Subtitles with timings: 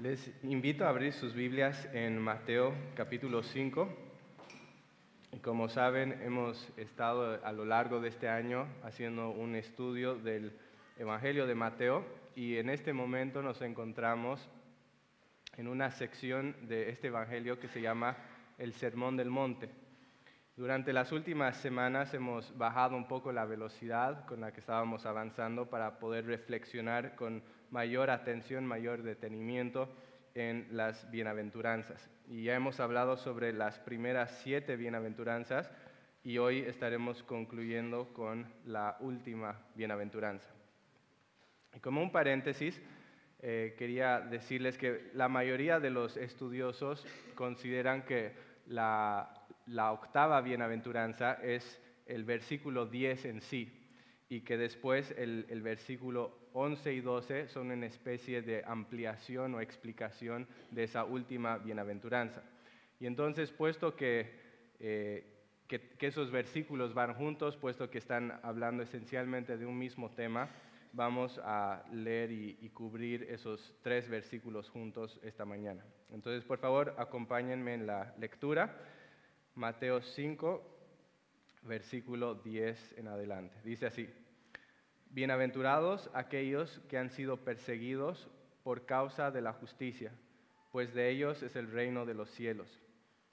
[0.00, 3.86] Les invito a abrir sus Biblias en Mateo capítulo 5.
[5.32, 10.58] Y como saben, hemos estado a lo largo de este año haciendo un estudio del
[10.96, 14.48] Evangelio de Mateo y en este momento nos encontramos
[15.58, 18.16] en una sección de este Evangelio que se llama
[18.56, 19.68] el Sermón del Monte.
[20.56, 25.68] Durante las últimas semanas hemos bajado un poco la velocidad con la que estábamos avanzando
[25.68, 29.88] para poder reflexionar con mayor atención, mayor detenimiento
[30.34, 32.10] en las bienaventuranzas.
[32.28, 35.70] Y ya hemos hablado sobre las primeras siete bienaventuranzas
[36.22, 40.48] y hoy estaremos concluyendo con la última bienaventuranza.
[41.74, 42.80] Y como un paréntesis,
[43.40, 48.34] eh, quería decirles que la mayoría de los estudiosos consideran que
[48.66, 49.32] la
[49.92, 53.80] octava bienaventuranza es el versículo 10 en sí
[54.28, 60.46] y que después el, versículo 11 y 12 son una especie de ampliación o explicación
[60.70, 62.42] de esa última bienaventuranza.
[62.98, 64.30] Y entonces, puesto que,
[64.78, 65.24] eh,
[65.66, 70.48] que, esos versículos van juntos, puesto que están hablando esencialmente de un mismo tema,
[70.92, 75.84] vamos a leer y, y, cubrir esos tres versículos juntos esta mañana.
[76.12, 78.76] Entonces, por favor, acompáñenme en la lectura.
[79.54, 80.62] Mateo 5,
[81.62, 83.56] versículo 10 en adelante.
[83.64, 84.08] Dice así,
[85.10, 88.28] Bienaventurados aquellos que han sido perseguidos
[88.62, 90.12] por causa de la justicia,
[90.72, 92.80] pues de ellos es el reino de los cielos.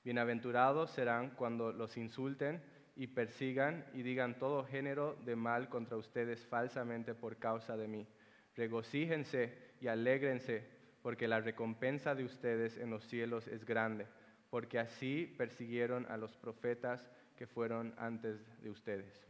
[0.04, 2.62] Bienaventurados serán cuando los insulten
[2.96, 8.08] y persigan y digan todo género de mal contra ustedes falsamente por causa de mí.
[8.56, 10.68] Regocíjense y alégrense,
[11.04, 14.08] porque la recompensa de ustedes en los cielos es grande
[14.50, 17.02] porque así persiguieron a los profetas
[17.38, 19.28] que fueron antes de ustedes.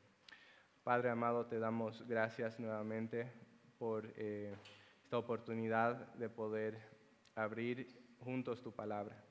[0.88, 3.30] Padre amado, te damos gracias nuevamente
[3.78, 4.56] por eh,
[5.04, 6.78] esta oportunidad de poder
[7.36, 7.90] abrir
[8.22, 9.22] juntos tu palabra.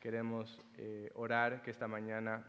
[0.00, 2.44] Queremos eh, orar que esta mañana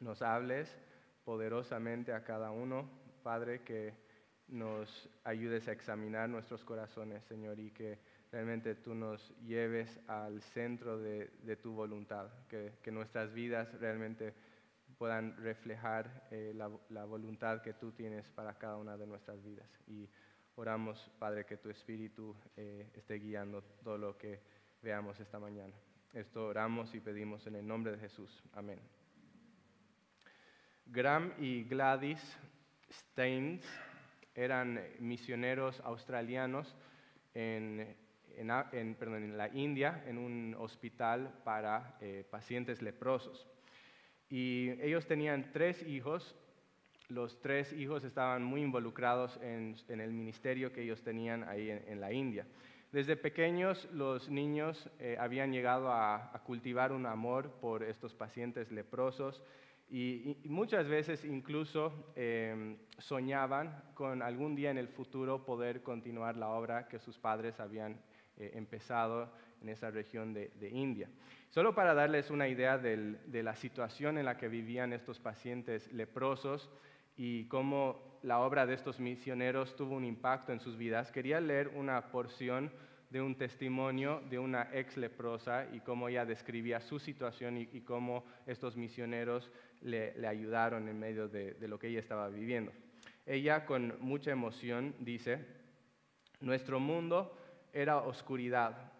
[0.00, 0.76] nos hables
[1.24, 2.90] poderosamente a cada uno,
[3.22, 3.94] Padre, que
[4.48, 7.98] nos ayudes a examinar nuestros corazones, Señor, y que
[8.30, 14.34] realmente tú nos lleves al centro de, tu voluntad, que, nuestras vidas realmente
[14.98, 19.68] puedan reflejar eh, la, voluntad que tú tienes para cada una de nuestras vidas.
[19.86, 20.08] Y
[20.56, 24.40] oramos, Padre, que tu Espíritu eh, esté guiando todo lo que
[24.82, 25.74] veamos esta mañana.
[26.12, 28.42] Esto oramos y pedimos en el nombre de Jesús.
[28.52, 28.80] Amén.
[30.86, 32.20] Graham y Gladys
[32.90, 33.64] Steins
[34.34, 36.74] eran misioneros australianos
[37.34, 37.96] en
[38.36, 43.46] en, la India en un hospital para eh, pacientes leprosos.
[44.30, 46.34] Y ellos tenían tres hijos.
[47.08, 52.12] Los tres hijos estaban muy involucrados en, el ministerio que ellos tenían ahí en, la
[52.12, 52.46] India.
[52.90, 59.42] Desde pequeños los niños eh, habían llegado a, cultivar un amor por estos pacientes leprosos
[59.88, 66.48] y, muchas veces incluso em, soñaban con algún día en el futuro poder continuar la
[66.48, 68.00] obra que sus padres habían
[68.36, 69.30] eh, empezado
[69.66, 71.08] en esa región de, India.
[71.50, 76.70] Solo para darles una idea de la situación en la que vivían estos pacientes leprosos
[77.16, 81.68] y cómo la obra de estos misioneros tuvo un impacto en sus vidas, quería leer
[81.74, 82.70] una porción
[83.10, 88.24] de un testimonio de una ex leprosa y cómo ella describía su situación y, cómo
[88.46, 89.50] estos misioneros
[89.80, 92.72] le, ayudaron en medio de lo que ella estaba viviendo.
[93.24, 95.44] Ella con mucha emoción dice,
[96.40, 97.36] nuestro mundo
[97.72, 98.95] era oscuridad.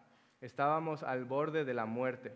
[0.46, 2.30] Estábamos al borde de la muerte.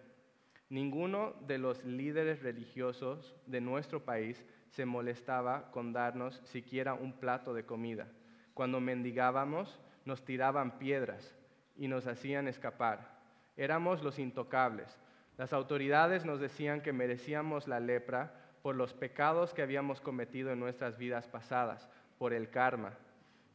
[0.69, 7.55] Ninguno de los líderes religiosos de nuestro país se molestaba con darnos siquiera un plato
[7.55, 8.09] de comida.
[8.53, 11.37] Cuando mendigábamos, nos tiraban piedras
[11.77, 13.17] y nos hacían escapar.
[13.57, 14.99] Éramos los intocables.
[15.39, 20.59] Las autoridades nos decían que merecíamos la lepra por los pecados que habíamos cometido en
[20.59, 21.89] nuestras vidas pasadas,
[22.19, 22.95] por el karma,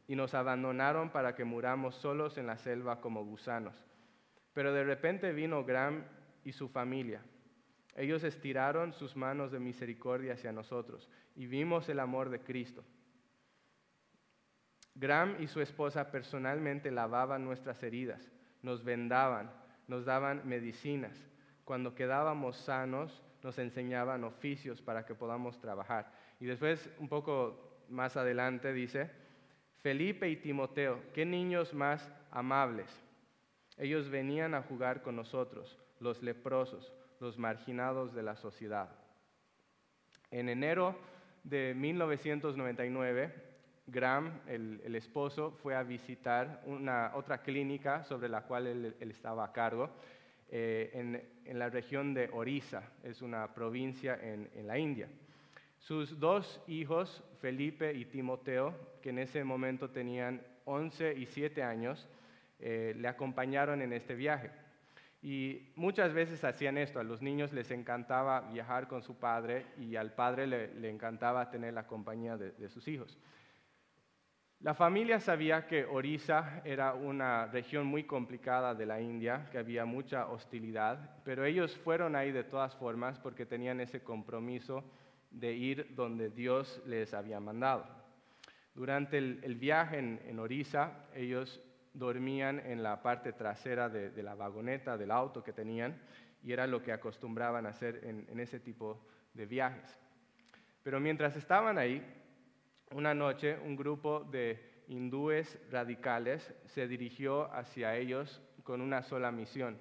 [0.08, 3.86] y nos abandonaron para que muramos solos en la selva como gusanos.
[4.56, 6.02] Pero de repente vino Graham
[6.42, 7.20] y su familia.
[7.94, 12.82] Ellos estiraron sus manos de misericordia hacia nosotros y vimos el amor de Cristo.
[14.94, 18.32] Graham y su esposa personalmente lavaban nuestras heridas,
[18.62, 19.52] nos vendaban,
[19.88, 21.22] nos daban medicinas.
[21.66, 26.10] Cuando quedábamos sanos, nos enseñaban oficios para que podamos trabajar.
[26.40, 29.10] Y después, un poco más adelante, dice,
[29.82, 33.05] Felipe y Timoteo, qué niños más amables.
[33.76, 38.88] Ellos venían a jugar con nosotros, los leprosos, los marginados de la sociedad.
[40.30, 40.96] En enero
[41.44, 43.32] de 1999,
[43.86, 49.52] Graham, el, esposo, fue a visitar una, otra clínica sobre la cual él, estaba a
[49.52, 49.90] cargo
[50.48, 50.90] eh,
[51.44, 55.08] en, la región de Orissa, es una provincia en, la India.
[55.78, 62.08] Sus dos hijos, Felipe y Timoteo, que en ese momento tenían 11 y 7 años,
[62.58, 64.50] eh, le acompañaron en este viaje.
[65.22, 69.96] Y muchas veces hacían esto, a los niños les encantaba viajar con su padre y
[69.96, 73.18] al padre le, encantaba tener la compañía de, sus hijos.
[74.60, 79.84] La familia sabía que Orissa era una región muy complicada de la India, que había
[79.84, 84.84] mucha hostilidad, pero ellos fueron ahí de todas formas porque tenían ese compromiso
[85.30, 87.84] de ir donde Dios les había mandado.
[88.74, 91.60] Durante el, viaje en, en Orissa, ellos
[91.96, 95.98] dormían en la parte trasera de, la vagoneta del auto que tenían
[96.42, 99.00] y era lo que acostumbraban hacer en, ese tipo
[99.32, 99.98] de viajes.
[100.82, 102.04] Pero mientras estaban ahí,
[102.92, 109.78] una noche un grupo de hindúes radicales se dirigió hacia ellos con una sola misión.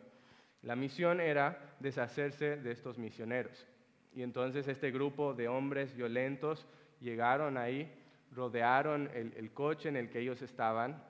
[0.64, 3.68] La misión era deshacerse de estos misioneros.
[4.14, 6.66] Y entonces este grupo de hombres violentos
[7.02, 7.92] llegaron ahí,
[8.32, 11.04] rodearon el coche en el que ellos estaban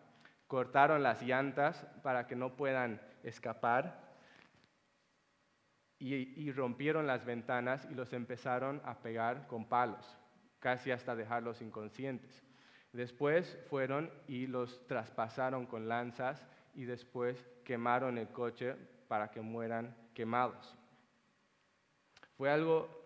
[0.48, 4.06] cortaron las llantas para que no puedan escapar
[5.98, 10.18] y, rompieron las ventanas y los empezaron a pegar con palos,
[10.60, 12.44] casi hasta dejarlos inconscientes.
[12.92, 18.76] Después fueron y los traspasaron con lanzas y después quemaron el coche
[19.08, 20.78] para que mueran quemados.
[22.38, 23.04] Fue algo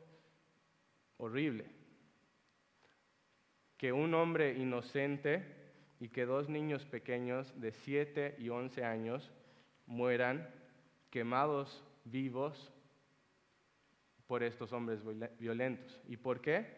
[1.18, 1.66] horrible
[3.78, 5.59] que un hombre inocente
[6.00, 9.32] y que dos niños pequeños de 7 y 11 años
[9.86, 10.50] mueran
[11.10, 12.72] quemados vivos
[14.28, 15.02] por estos hombres
[15.40, 16.00] violentos.
[16.08, 16.78] ¿Y por qué?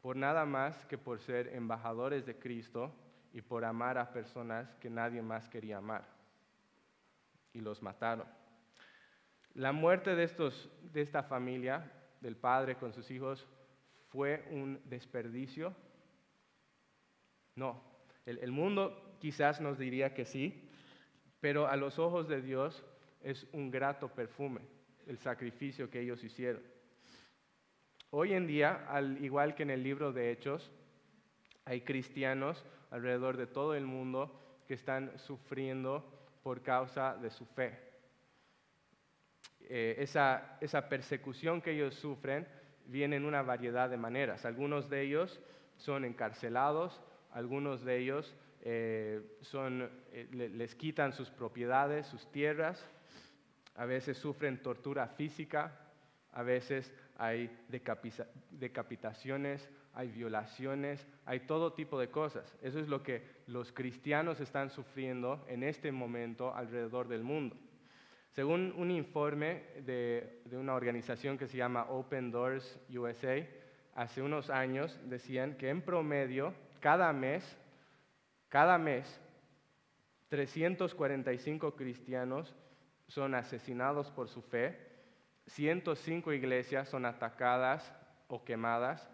[0.00, 2.92] Por nada más que por ser embajadores de Cristo
[3.32, 6.08] y por amar a personas que nadie más quería amar.
[7.52, 8.26] Y los mataron.
[9.54, 13.46] La muerte de, estos, de esta familia, del padre con sus hijos,
[14.08, 15.74] fue un desperdicio.
[17.56, 17.89] No,
[18.26, 20.68] el, mundo quizás nos diría que sí,
[21.40, 22.84] pero a los ojos de Dios
[23.22, 24.60] es un grato perfume
[25.06, 26.62] el sacrificio que ellos hicieron.
[28.10, 30.70] Hoy en día, al igual que en el libro de Hechos,
[31.64, 36.04] hay cristianos alrededor de todo el mundo que están sufriendo
[36.42, 37.78] por causa de su fe.
[39.62, 42.46] Eh, esa, esa persecución que ellos sufren
[42.86, 44.44] viene en una variedad de maneras.
[44.44, 45.40] Algunos de ellos
[45.76, 47.00] son encarcelados,
[47.32, 52.84] algunos de ellos eh, eh, les quitan sus propiedades, sus tierras,
[53.74, 55.78] a veces sufren tortura física,
[56.32, 62.56] a veces hay decapitaciones, hay violaciones, hay todo tipo de cosas.
[62.62, 67.56] Eso es lo que los cristianos están sufriendo en este momento alrededor del mundo.
[68.32, 73.44] Según un informe de una organización que se llama Open Doors USA,
[73.94, 77.44] hace unos años decían que en promedio cada mes,
[78.48, 79.20] cada mes,
[80.28, 82.54] 345 cristianos
[83.06, 84.78] son asesinados por su fe,
[85.46, 87.92] 105 iglesias son atacadas
[88.28, 89.10] o quemadas,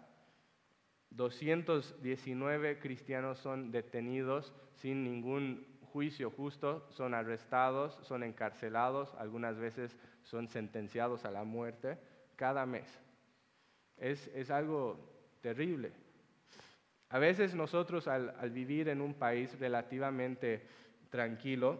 [1.09, 10.47] 219 cristianos son detenidos sin ningún juicio justo, son arrestados, son encarcelados, algunas veces son
[10.47, 11.97] sentenciados a la muerte
[12.35, 12.87] cada mes.
[13.97, 14.99] Es, es algo
[15.41, 15.91] terrible.
[17.09, 20.65] A veces nosotros al, vivir en un país relativamente
[21.09, 21.79] tranquilo,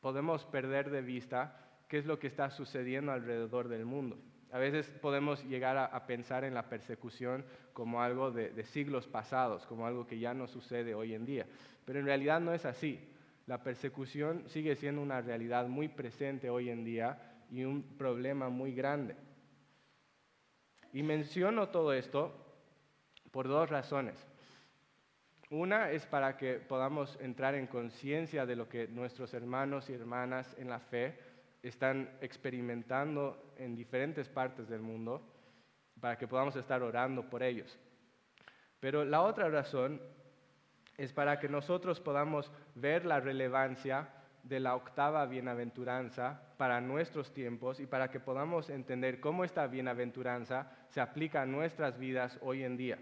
[0.00, 1.56] podemos perder de vista
[1.88, 4.16] qué es lo que está sucediendo alrededor del mundo.
[4.50, 9.86] A veces podemos llegar a, pensar en la persecución como algo de, siglos pasados, como
[9.86, 11.46] algo que ya no sucede hoy en día.
[11.84, 12.98] Pero en realidad no es así.
[13.46, 17.18] La persecución sigue siendo una realidad muy presente hoy en día
[17.50, 19.16] y un problema muy grande.
[20.92, 22.32] Y menciono todo esto
[23.30, 24.27] por dos razones.
[25.50, 30.54] Una es para que podamos entrar en conciencia de lo que nuestros hermanos y hermanas
[30.58, 31.18] en la fe
[31.62, 35.22] están experimentando en diferentes partes del mundo,
[36.00, 37.78] para que podamos estar orando por ellos.
[38.78, 40.00] Pero la otra razón
[40.98, 44.08] es para que nosotros podamos ver la relevancia
[44.42, 50.70] de la octava bienaventuranza para nuestros tiempos y para que podamos entender cómo esta bienaventuranza
[50.88, 52.98] se aplica a nuestras vidas hoy en día.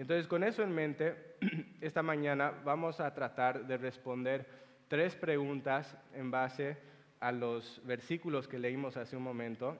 [0.00, 1.36] Entonces con eso en mente,
[1.82, 4.46] esta mañana vamos a tratar de responder
[4.88, 6.78] tres preguntas en base
[7.20, 9.76] a los versículos que leímos hace un momento.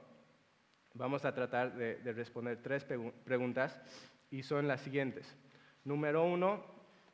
[0.93, 2.85] Vamos a tratar de responder tres
[3.25, 3.81] preguntas
[4.31, 5.35] y son las siguientes.
[5.85, 6.67] Número uno,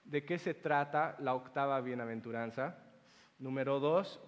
[0.02, 2.76] de qué se trata la octava bienaventuranza.
[3.38, 4.20] Número dos,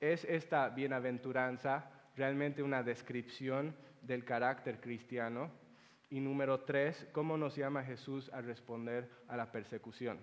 [0.00, 5.64] ¿es esta bienaventuranza realmente una descripción del carácter cristiano?
[6.08, 10.20] Y número tres, ¿cómo nos llama Jesús a responder a la persecución?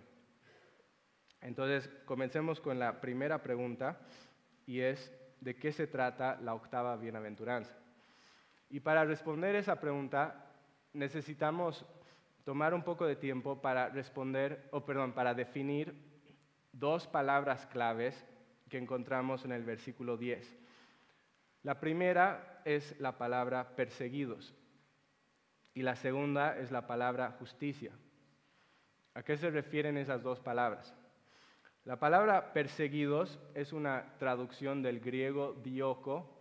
[1.41, 3.99] Entonces, comencemos con la primera pregunta
[4.65, 7.75] y es, ¿de qué se trata la octava bienaventuranza?
[8.69, 10.53] Y para responder esa pregunta,
[10.93, 11.85] necesitamos
[12.45, 15.93] tomar un poco de tiempo para responder, o perdón, para definir
[16.71, 18.25] dos palabras claves
[18.69, 20.57] que encontramos en el versículo 10.
[21.63, 24.55] La primera es la palabra perseguidos
[25.73, 27.91] y la segunda es la palabra justicia.
[29.13, 30.95] ¿A qué se refieren esas dos palabras?
[31.85, 36.33] La palabra perseguidos es una traducción del griego dioko,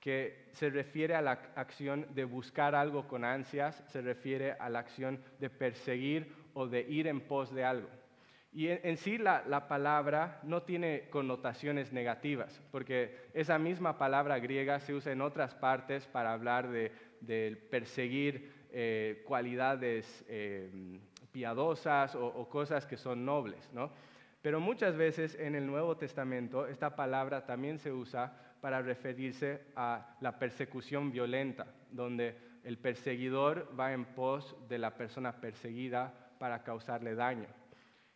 [0.00, 4.78] que se refiere a la acción de buscar algo con ansias, se refiere a la
[4.78, 7.88] acción de perseguir o de ir en pos de algo.
[8.52, 14.94] Y en, sí la, palabra no tiene connotaciones negativas, porque esa misma palabra griega se
[14.94, 16.90] usa en otras partes para hablar de,
[17.70, 20.70] perseguir eh, cualidades eh,
[21.32, 23.70] piadosas o, o, cosas que son nobles.
[23.72, 23.90] ¿no?
[24.42, 30.16] Pero muchas veces en el Nuevo Testamento esta palabra también se usa para referirse a
[30.20, 37.14] la persecución violenta, donde el perseguidor va en pos de la persona perseguida para causarle
[37.14, 37.46] daño.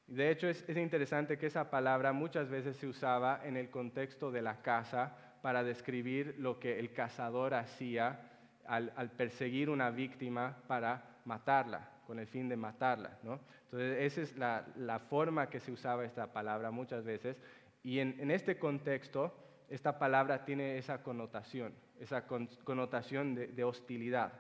[0.07, 4.43] De hecho, es, interesante que esa palabra muchas veces se usaba en el contexto de
[4.43, 8.32] la caza para describir lo que el cazador hacía
[8.67, 13.19] al, perseguir una víctima para matarla con el fin de matarla.
[13.23, 13.41] ¿no?
[13.65, 17.37] Entonces, esa es la, forma que se usaba esta palabra muchas veces.
[17.83, 19.35] Y en, este contexto,
[19.69, 24.33] esta palabra tiene esa connotación, esa connotación de, hostilidad.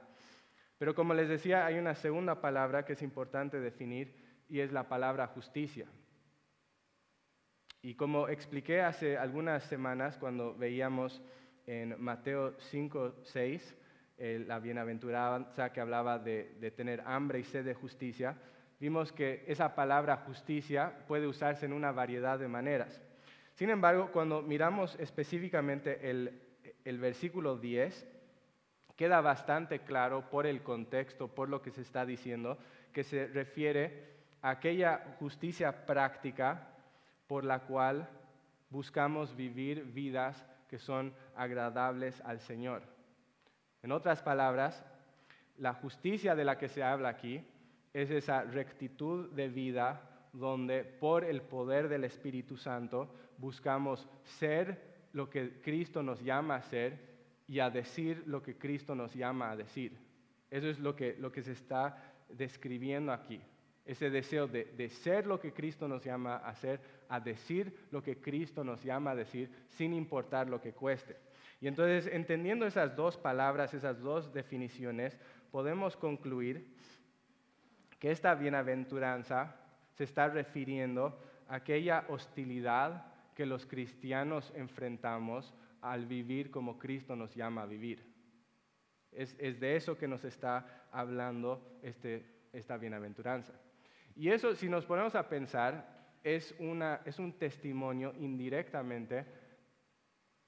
[0.79, 4.14] Pero como les decía, hay una segunda palabra que es importante definir
[4.49, 5.87] y es la palabra justicia.
[7.81, 11.21] Y como expliqué hace algunas semanas cuando veíamos
[11.67, 13.76] en Mateo 5, 6,
[14.23, 18.37] la bienaventuranza que hablaba de, tener hambre y sed de justicia,
[18.79, 23.00] vimos que esa palabra justicia puede usarse en una variedad de maneras.
[23.55, 26.41] Sin embargo, cuando miramos específicamente el,
[26.85, 28.07] el versículo 10,
[28.97, 32.59] queda bastante claro por el contexto, por lo que se está diciendo,
[32.93, 36.69] que se refiere a aquella justicia práctica
[37.26, 38.09] por la cual
[38.71, 42.91] buscamos vivir vidas que son agradables al Señor.
[43.83, 44.85] En otras palabras,
[45.59, 47.45] la justicia de la que se habla aquí
[47.93, 55.29] es esa rectitud de vida donde por el poder del Espíritu Santo buscamos ser lo
[55.29, 57.12] que Cristo nos llama a ser
[57.49, 59.99] y a decir lo que Cristo nos llama a decir.
[60.51, 63.41] Eso es lo que, lo que se está describiendo aquí.
[63.85, 68.01] Ese deseo de, de, ser lo que Cristo nos llama a ser, a decir lo
[68.01, 71.17] que Cristo nos llama a decir, sin importar lo que cueste.
[71.62, 75.16] Y entonces, entendiendo esas dos palabras, esas dos definiciones,
[75.52, 76.75] podemos concluir
[78.00, 79.54] que esta bienaventuranza
[79.92, 87.33] se está refiriendo a aquella hostilidad que los cristianos enfrentamos al vivir como Cristo nos
[87.33, 88.12] llama a vivir.
[89.12, 93.52] Es, de eso que nos está hablando este, esta bienaventuranza.
[94.16, 99.41] Y eso, si nos ponemos a pensar, es, una, es un testimonio indirectamente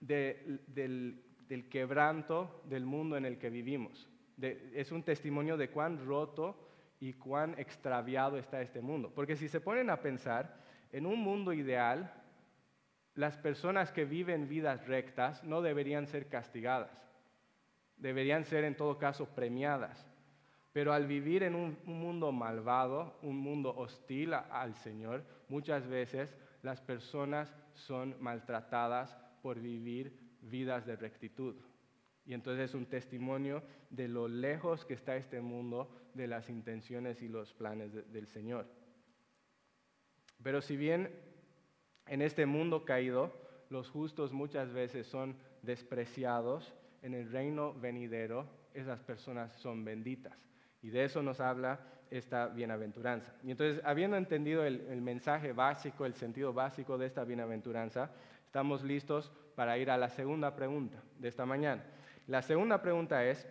[0.06, 1.22] del,
[1.70, 4.08] quebranto del mundo en el que vivimos.
[4.40, 6.56] es un testimonio de cuán roto
[7.00, 9.12] y cuán extraviado está este mundo.
[9.14, 10.56] Porque si se ponen a pensar,
[10.92, 12.12] en un mundo ideal,
[13.14, 17.06] las personas que viven vidas rectas no deberían ser castigadas,
[17.96, 20.10] deberían ser en todo caso premiadas.
[20.72, 26.80] Pero al vivir en un, mundo malvado, un mundo hostil al Señor, muchas veces las
[26.80, 30.10] personas son maltratadas por vivir
[30.40, 31.54] vidas de rectitud.
[32.24, 37.20] Y entonces es un testimonio de lo lejos que está este mundo de las intenciones
[37.20, 38.66] y los planes del Señor.
[40.42, 41.10] Pero si bien
[42.06, 43.34] en este mundo caído
[43.68, 46.72] los justos muchas veces son despreciados,
[47.02, 50.38] en el reino venidero esas personas son benditas.
[50.80, 53.34] Y de eso nos habla esta bienaventuranza.
[53.42, 58.10] Y entonces, habiendo entendido el, mensaje básico, el sentido básico de esta bienaventuranza,
[58.54, 61.82] Estamos listos para ir a la segunda pregunta de esta mañana.
[62.28, 63.48] La segunda pregunta es,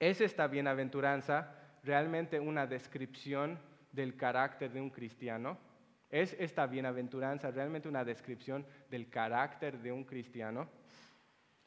[0.00, 3.56] ¿es esta bienaventuranza realmente una descripción
[3.92, 5.58] del carácter de un cristiano?
[6.10, 10.68] ¿Es esta bienaventuranza realmente una descripción del carácter de un cristiano?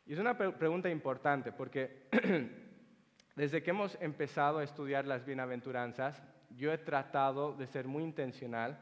[0.05, 2.09] Y es una pregunta importante porque
[3.37, 8.77] desde que hemos empezado a estudiar las bienaventuranzas, yo he tratado de ser muy intencional,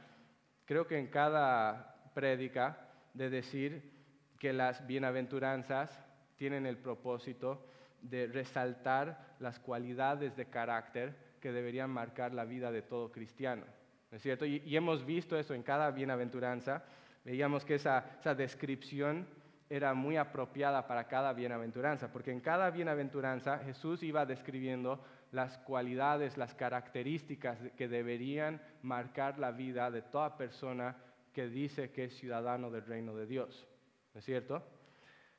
[0.65, 3.91] creo que en cada prédica, de decir
[4.39, 6.03] que las bienaventuranzas
[6.35, 7.65] tienen el propósito
[8.01, 13.63] de resaltar las cualidades de carácter que deberían marcar la vida de todo cristiano.
[14.09, 14.45] ¿No es cierto?
[14.45, 16.83] Y, hemos visto eso en cada bienaventuranza.
[17.23, 19.27] Veíamos que esa, esa descripción
[19.69, 25.01] era muy apropiada para cada bienaventuranza, porque en cada bienaventuranza Jesús iba describiendo
[25.31, 30.97] las cualidades, las características que deberían marcar la vida de toda persona
[31.33, 33.67] que dice que es ciudadano del reino de Dios.
[34.13, 34.63] ¿No es cierto?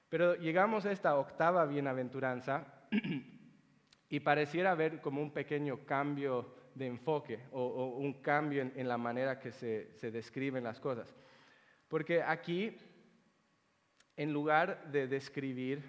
[0.08, 2.66] Pero llegamos a esta octava bienaventuranza
[4.08, 9.38] y pareciera haber como un pequeño cambio de enfoque o, un cambio en, la manera
[9.38, 11.14] que se, se describen las cosas.
[11.88, 12.78] Porque aquí
[14.16, 15.82] en lugar de describir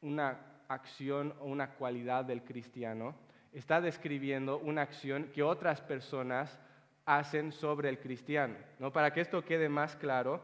[0.00, 0.38] una
[0.68, 3.14] acción o una cualidad del cristiano,
[3.52, 6.58] está describiendo una acción que otras personas
[7.06, 8.54] hacen sobre el cristiano.
[8.78, 8.92] ¿no?
[8.92, 10.42] Para que esto quede más claro,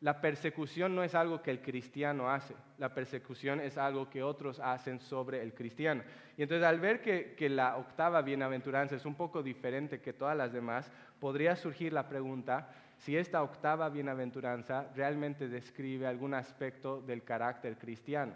[0.00, 4.60] la persecución no es algo que el cristiano hace, la persecución es algo que otros
[4.60, 6.02] hacen sobre el cristiano.
[6.36, 10.36] Y entonces al ver que, que la octava bienaventuranza es un poco diferente que todas
[10.36, 17.24] las demás, podría surgir la pregunta, si esta octava bienaventuranza realmente describe algún aspecto del
[17.24, 18.34] carácter cristiano.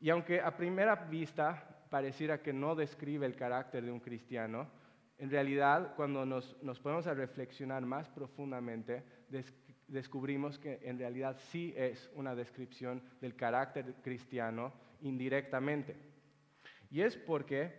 [0.00, 4.68] Y aunque a primera vista pareciera que no describe el carácter de un cristiano,
[5.22, 9.04] en realidad cuando nos, ponemos a reflexionar más profundamente,
[9.86, 15.94] descubrimos que en realidad sí es una descripción del carácter cristiano indirectamente.
[16.90, 17.72] Y es porque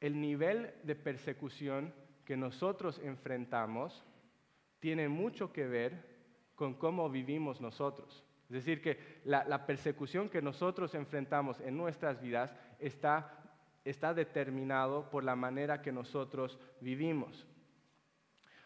[0.00, 1.92] el nivel de persecución
[2.24, 4.02] que nosotros enfrentamos
[4.80, 6.06] tiene mucho que ver
[6.54, 8.24] con cómo vivimos nosotros.
[8.48, 13.43] Es decir, que la, persecución que nosotros enfrentamos en nuestras vidas está,
[13.84, 17.46] está determinado por la manera que nosotros vivimos.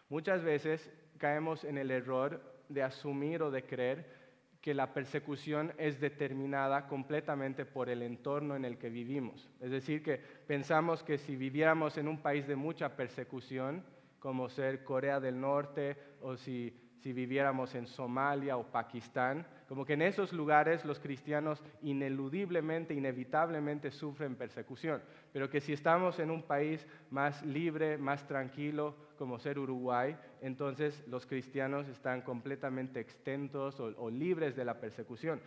[0.08, 4.18] Muchas veces caemos en el error de asumir o de creer
[4.60, 9.48] que la persecución es determinada completamente por el entorno en el que vivimos.
[9.61, 13.85] Es decir, que pensamos que si viviéramos en un país de mucha persecución,
[14.18, 20.02] como ser Corea del Norte o si, viviéramos en Somalia o Pakistán, como que en
[20.02, 26.87] esos lugares los cristianos ineludiblemente, inevitablemente sufren persecución, pero que si estamos en un país
[27.11, 34.54] más libre, más tranquilo, como ser Uruguay, entonces los cristianos están completamente extentos o libres
[34.56, 35.40] de la persecución.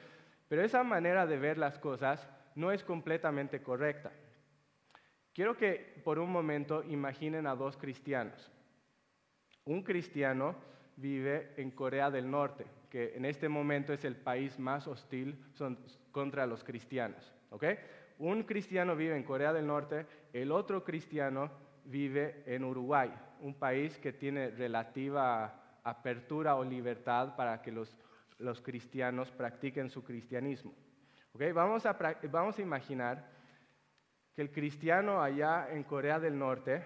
[0.48, 4.12] Pero esa manera de ver las cosas no es completamente correcta.
[5.34, 8.52] Quiero que por un momento imaginen a dos cristianos.
[9.64, 10.56] Un cristiano
[10.98, 15.38] vive en Corea del Norte, que en este momento es el país más hostil
[16.12, 17.34] contra los cristianos.
[18.20, 21.50] Un cristiano vive en Corea del Norte, el otro cristiano
[21.86, 27.98] vive en Uruguay, un país que tiene relativa apertura o libertad para que los,
[28.62, 30.74] cristianos practiquen su cristianismo.
[31.54, 31.98] Vamos, a,
[32.30, 33.28] vamos a imaginar
[34.36, 36.84] que el cristiano allá en Corea del Norte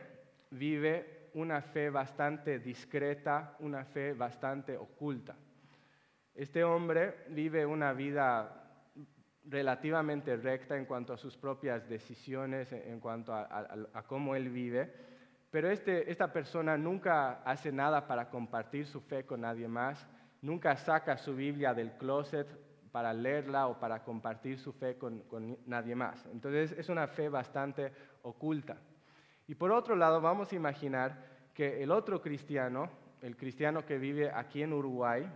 [0.52, 5.36] vive una fe bastante discreta, una fe bastante oculta.
[6.34, 8.64] Este hombre vive una vida
[9.44, 14.92] relativamente recta en cuanto a sus propias decisiones, en cuanto a, cómo él vive,
[15.52, 20.08] pero este, esta persona nunca hace nada para compartir su fe con nadie más,
[20.42, 22.48] nunca saca su Biblia del closet
[22.92, 26.26] para leerla o para compartir su fe con, con nadie más.
[26.28, 27.92] Entonces es una fe bastante
[28.24, 28.78] oculta.
[29.48, 32.90] Y por otro lado, vamos a imaginar que el otro cristiano,
[33.22, 35.28] el cristiano que vive aquí en Uruguay,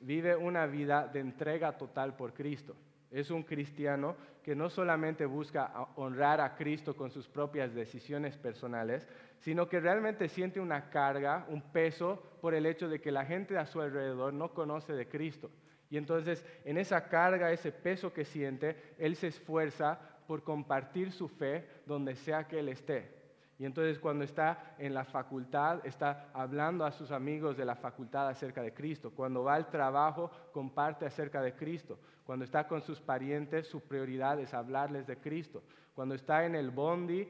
[0.00, 2.76] vive una vida de entrega total por Cristo.
[3.10, 9.06] Es un cristiano que no solamente busca honrar a Cristo con sus propias decisiones personales,
[9.38, 13.56] sino que realmente siente una carga, un peso por el hecho de que la gente
[13.56, 15.50] a su alrededor no conoce de Cristo.
[15.90, 21.28] Y entonces en esa carga, ese peso que siente, él se esfuerza por compartir su
[21.28, 23.17] fe donde sea que él esté.
[23.58, 28.28] Y entonces cuando está en la facultad, está hablando a sus amigos de la facultad
[28.28, 29.10] acerca de Cristo.
[29.10, 31.98] Cuando va al trabajo, comparte acerca de Cristo.
[32.24, 35.64] Cuando está con sus parientes, su prioridad es hablarles de Cristo.
[35.92, 37.28] Cuando está en el bondi,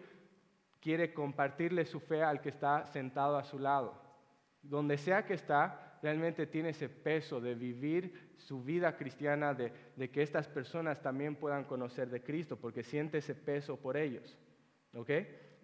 [0.80, 3.94] quiere compartirle su fe al que está sentado a su lado.
[4.60, 10.10] Donde sea que está, realmente tiene ese peso de vivir su vida cristiana, de, de
[10.10, 14.36] que estas personas también puedan conocer de Cristo, porque siente ese peso por ellos.
[14.92, 15.10] ¿Ok?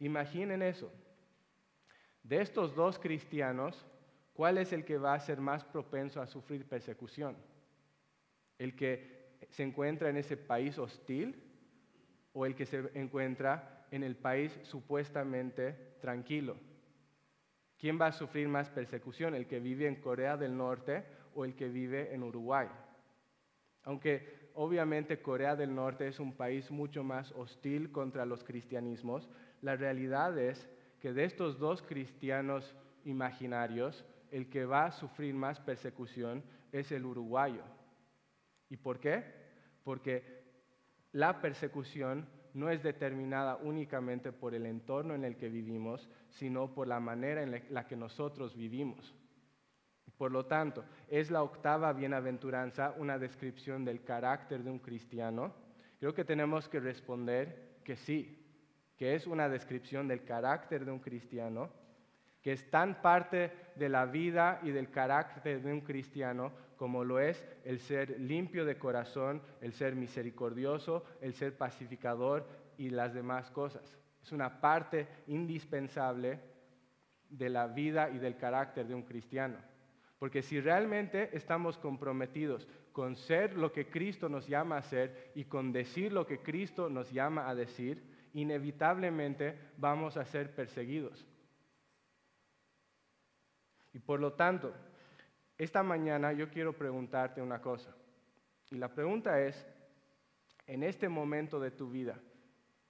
[0.01, 0.93] Imaginen eso.
[2.23, 3.87] De estos dos cristianos,
[4.33, 7.37] ¿cuál es el que va a ser más propenso a sufrir persecución?
[8.59, 9.15] ¿El que
[9.51, 11.41] se encuentra en ese país hostil
[12.33, 16.57] o el que se encuentra en el país supuestamente tranquilo.
[17.79, 19.35] ¿Quién va a sufrir más persecución?
[19.35, 21.05] ¿El que vive en Corea del Norte
[21.35, 22.69] o el que vive en Uruguay?
[23.85, 29.29] Aunque obviamente Corea del Norte es un país mucho más hostil contra los cristianismos,
[29.65, 30.69] la realidad es
[31.01, 37.07] que de estos dos cristianos imaginarios, el que va a sufrir más persecución es el
[37.07, 37.63] uruguayo.
[38.69, 39.25] ¿Y por qué?
[39.83, 40.45] Porque
[41.13, 46.87] la persecución no es determinada únicamente por el entorno en el que vivimos, sino por
[46.87, 49.15] la manera en la que nosotros vivimos.
[50.19, 55.55] Por lo tanto, ¿es la octava bienaventuranza una descripción del carácter de un cristiano?
[55.99, 58.44] Creo que tenemos que responder que sí,
[58.97, 61.71] que es una descripción del carácter de un cristiano,
[62.43, 67.21] que es tan parte de la vida y del carácter de un cristiano como lo
[67.21, 73.51] es el ser limpio de corazón, el ser misericordioso, el ser pacificador y las demás
[73.51, 73.97] cosas.
[74.23, 76.41] Es una parte indispensable
[77.31, 79.57] de la vida y del carácter de un cristiano.
[80.19, 85.45] Porque si realmente estamos comprometidos con ser lo que Cristo nos llama a ser y
[85.45, 91.27] con decir lo que Cristo nos llama a decir, inevitablemente vamos a ser perseguidos.
[93.93, 94.75] Y por lo tanto,
[95.57, 97.97] esta mañana yo quiero preguntarte una cosa.
[98.71, 99.67] Y la pregunta es,
[100.67, 102.21] en este momento de tu vida,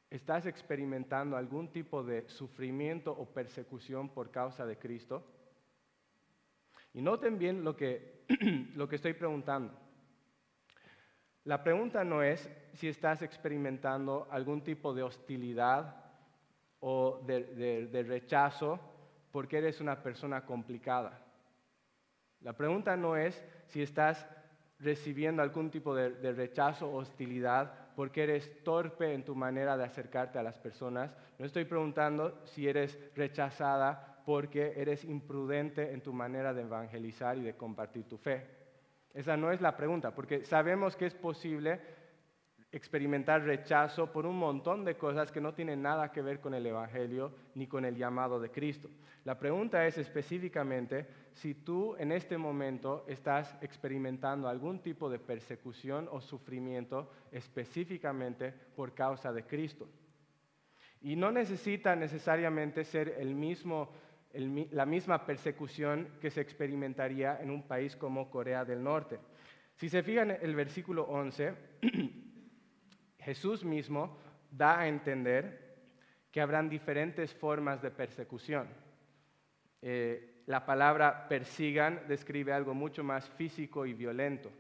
[0.09, 5.31] ¿estás experimentando algún tipo de sufrimiento o persecución por causa de Cristo?
[6.95, 8.25] Y noten bien lo que,
[8.75, 9.79] lo que estoy preguntando.
[11.45, 15.97] La pregunta no es si estás experimentando algún tipo de hostilidad
[16.81, 18.81] o de, rechazo
[19.31, 21.21] porque eres una persona complicada.
[22.41, 24.27] La pregunta no es si estás
[24.81, 29.85] recibiendo algún tipo de, de, rechazo o hostilidad porque eres torpe en tu manera de
[29.85, 31.17] acercarte a las personas.
[31.39, 37.43] No estoy preguntando si eres rechazada porque eres imprudente en tu manera de evangelizar y
[37.43, 38.47] de compartir tu fe.
[39.15, 41.81] Esa no es la pregunta, porque sabemos que es posible
[42.75, 46.67] experimentar rechazo por un montón de cosas que no tienen nada que ver con el
[46.67, 48.91] Evangelio ni con el llamado de Cristo.
[49.25, 56.09] La pregunta es específicamente si tú en este momento estás experimentando algún tipo de persecución
[56.11, 59.89] o sufrimiento específicamente por causa de Cristo.
[61.01, 63.91] Y no necesita necesariamente ser el mismo
[64.73, 69.21] la misma persecución que se experimentaría en un país como Corea del Norte.
[69.77, 71.55] Si se fijan en el versículo 11,
[73.25, 74.17] Jesús mismo
[74.51, 75.65] da a entender
[76.31, 78.69] que habrán diferentes formas de persecución.
[79.81, 84.51] Eh, la palabra persigan describe algo mucho más físico y violento.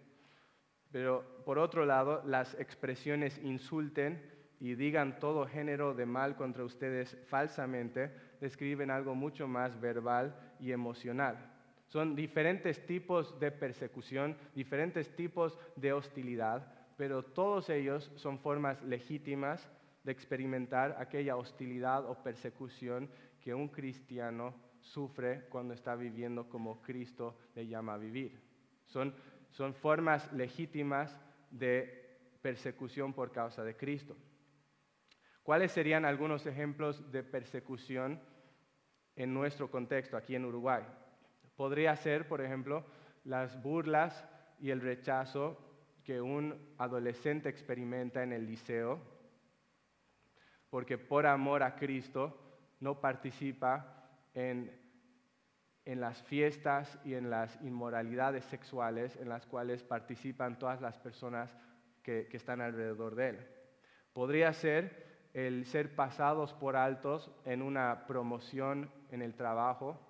[0.90, 4.22] Pero por otro lado, las expresiones insulten
[4.60, 10.72] y digan todo género de mal contra ustedes falsamente, describen algo mucho más verbal y
[10.72, 11.52] emocional.
[11.88, 19.68] Son diferentes tipos de persecución, diferentes tipos de hostilidad, pero todos ellos son formas legítimas
[20.02, 23.08] de experimentar aquella hostilidad o persecución
[23.40, 28.40] que un cristiano sufre cuando está viviendo como Cristo le llama a vivir.
[28.86, 29.14] Son,
[29.50, 31.18] son formas legítimas
[31.50, 32.04] de
[32.42, 34.16] persecución por causa de Cristo.
[35.42, 38.20] ¿Cuáles serían algunos ejemplos de persecución
[39.16, 40.84] en nuestro contexto aquí en Uruguay?
[41.56, 42.84] Podría ser, por ejemplo,
[43.24, 44.26] las burlas
[44.60, 45.58] y el rechazo
[46.04, 49.00] que un adolescente experimenta en el liceo,
[50.68, 52.38] porque por amor a Cristo
[52.80, 54.70] no participa en,
[55.86, 61.54] las fiestas y en las inmoralidades sexuales en las cuales participan todas las personas
[62.02, 63.46] que, que están alrededor de él.
[64.12, 70.00] Podría ser el ser pasados por altos en una promoción en el trabajo,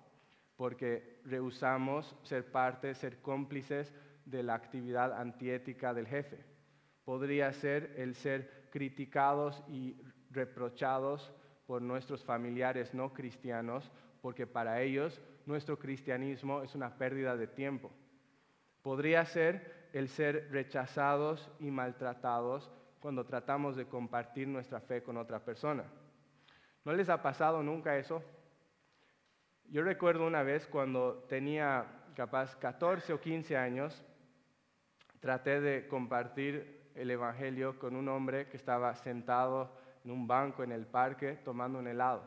[0.55, 3.93] porque rehusamos ser parte, ser cómplices
[4.25, 6.43] de la actividad antiética del jefe.
[7.03, 9.95] Podría ser el ser criticados y
[10.31, 11.31] reprochados
[11.65, 17.91] por nuestros familiares no cristianos, porque para ellos nuestro cristianismo es una pérdida de tiempo.
[18.81, 25.39] Podría ser el ser rechazados y maltratados cuando tratamos de compartir nuestra fe con otra
[25.39, 25.85] persona.
[26.83, 28.23] ¿No les ha pasado nunca eso?
[29.69, 31.85] Yo recuerdo una vez cuando tenía
[32.15, 34.03] capaz 14 o 15 años,
[35.19, 39.71] traté de compartir el Evangelio con un hombre que estaba sentado
[40.03, 42.23] en un banco en el parque tomando un helado.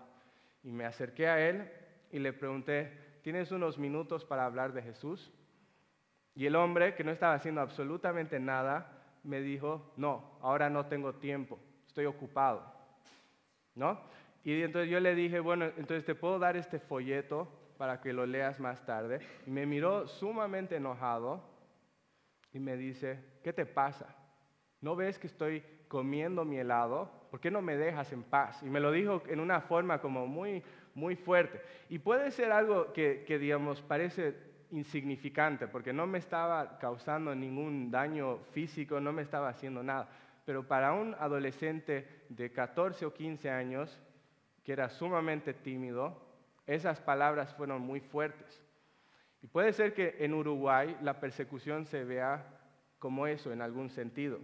[0.62, 1.70] Y me acerqué a él
[2.11, 5.33] y le pregunté, ¿tienes unos minutos para hablar de Jesús?
[6.35, 8.92] Y el hombre, que no estaba haciendo absolutamente nada,
[9.24, 12.79] me dijo, no, ahora no tengo tiempo, estoy ocupado.
[13.74, 14.01] ¿no?
[14.44, 18.27] Y entonces yo le dije, bueno, entonces te puedo dar este folleto para que lo
[18.27, 19.20] leas más tarde.
[19.46, 21.42] Y me miró sumamente enojado
[22.59, 24.16] y me dice, ¿qué te pasa?
[24.81, 27.09] ¿No ves que estoy comiendo mi helado?
[27.31, 28.61] ¿Por qué no me dejas en paz?
[28.64, 31.62] Y me lo dijo en una forma como muy, muy fuerte.
[31.88, 34.35] Y puede ser algo que, que digamos, parece
[34.73, 40.09] insignificante, porque no me estaba causando ningún daño físico, no me estaba haciendo nada.
[40.44, 44.01] Pero para un adolescente de 14 o 15 años,
[44.64, 46.21] que era sumamente tímido,
[46.66, 48.61] esas palabras fueron muy fuertes.
[49.42, 52.44] Y puede ser que en Uruguay la persecución se vea
[52.98, 54.40] como eso en algún sentido.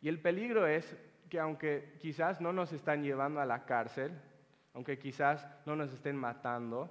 [0.00, 0.96] Y el peligro es
[1.28, 4.12] que aunque quizás no nos están llevando a la cárcel,
[4.72, 6.90] aunque quizás no nos estén matando,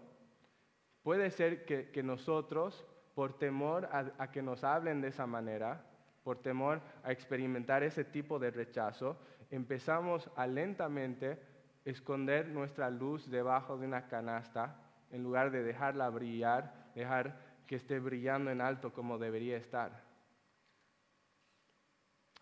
[1.01, 5.85] puede ser que, nosotros, por temor a que nos hablen de esa manera,
[6.23, 9.17] por temor a experimentar ese tipo de rechazo,
[9.49, 11.41] empezamos a lentamente
[11.85, 17.99] esconder nuestra luz debajo de una canasta en lugar de dejarla brillar, dejar que esté
[17.99, 20.03] brillando en alto como debería estar.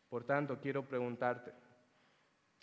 [0.10, 1.53] Por tanto, quiero preguntarte,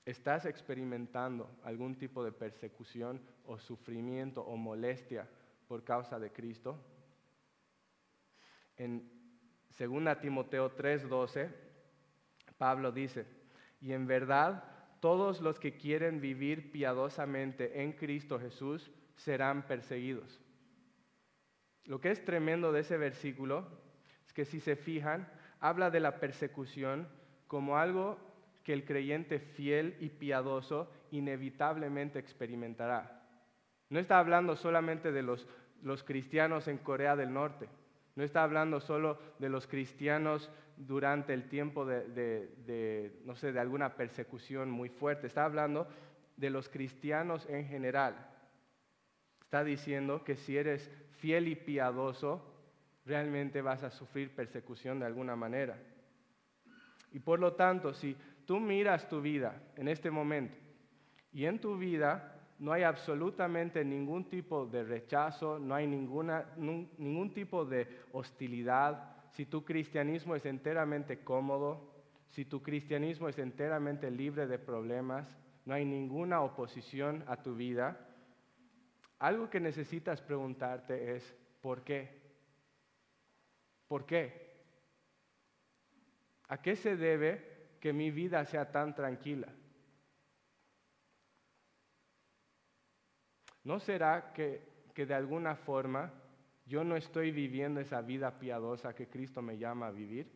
[0.05, 5.29] ¿estás experimentando algún tipo de persecución o sufrimiento o molestia
[5.69, 6.79] por causa de Cristo?
[8.77, 9.11] En
[9.77, 11.51] 2 Timoteo 3:12,
[12.57, 13.27] Pablo dice,
[13.81, 14.65] y en verdad
[15.01, 20.41] todos los que quieren vivir piadosamente en Cristo Jesús serán perseguidos.
[21.85, 23.67] Lo que es tremendo de ese versículo
[24.27, 25.29] es que si se fijan,
[25.61, 27.09] habla de la persecución
[27.47, 28.19] como algo
[28.63, 33.23] que el creyente fiel y piadoso inevitablemente experimentará.
[33.91, 35.47] No está hablando solamente de los,
[35.83, 37.69] los cristianos en Corea del Norte,
[38.17, 43.97] no está hablando solo de los cristianos durante el tiempo de, no sé, de alguna
[43.97, 45.27] persecución muy fuerte.
[45.27, 45.89] Está hablando
[46.37, 48.31] de los cristianos en general.
[49.55, 50.91] Está diciendo que si eres
[51.21, 52.43] fiel y piadoso,
[53.07, 55.79] realmente vas a sufrir persecución de alguna manera.
[57.13, 60.57] Y por lo tanto, si tú miras tu vida en este momento
[61.33, 67.33] y en tu vida no hay absolutamente ningún tipo de rechazo, no hay ninguna, ningún
[67.33, 71.95] tipo de hostilidad, si tu cristianismo es enteramente cómodo,
[72.31, 75.29] si tu cristianismo es enteramente libre de problemas,
[75.65, 78.11] no hay ninguna oposición a tu vida,
[79.25, 82.21] algo que necesitas preguntarte es, ¿por qué?
[83.89, 84.53] ¿Por qué?
[86.49, 89.49] ¿A qué se debe que mi vida sea tan tranquila?
[93.63, 94.61] ¿No será que,
[94.95, 96.13] de alguna forma
[96.67, 100.31] yo no estoy viviendo esa vida piadosa que Cristo me llama a vivir?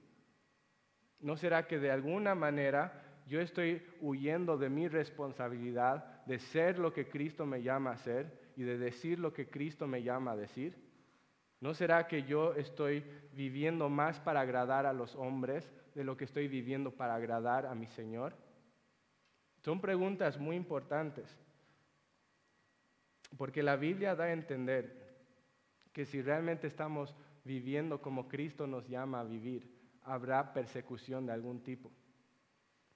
[1.20, 6.94] ¿No será que de alguna manera yo estoy huyendo de mi responsabilidad de ser lo
[6.94, 10.36] que Cristo me llama a ser y de decir lo que Cristo me llama a
[10.36, 10.74] decir?
[11.60, 16.24] ¿No será que yo estoy viviendo más para agradar a los hombres de lo que
[16.24, 18.34] estoy viviendo para agradar a mi Señor?
[19.60, 21.38] Son preguntas muy importantes,
[23.36, 25.06] porque la Biblia da a entender
[25.92, 31.62] que si realmente estamos viviendo como Cristo nos llama a vivir, habrá persecución de algún
[31.62, 31.92] tipo.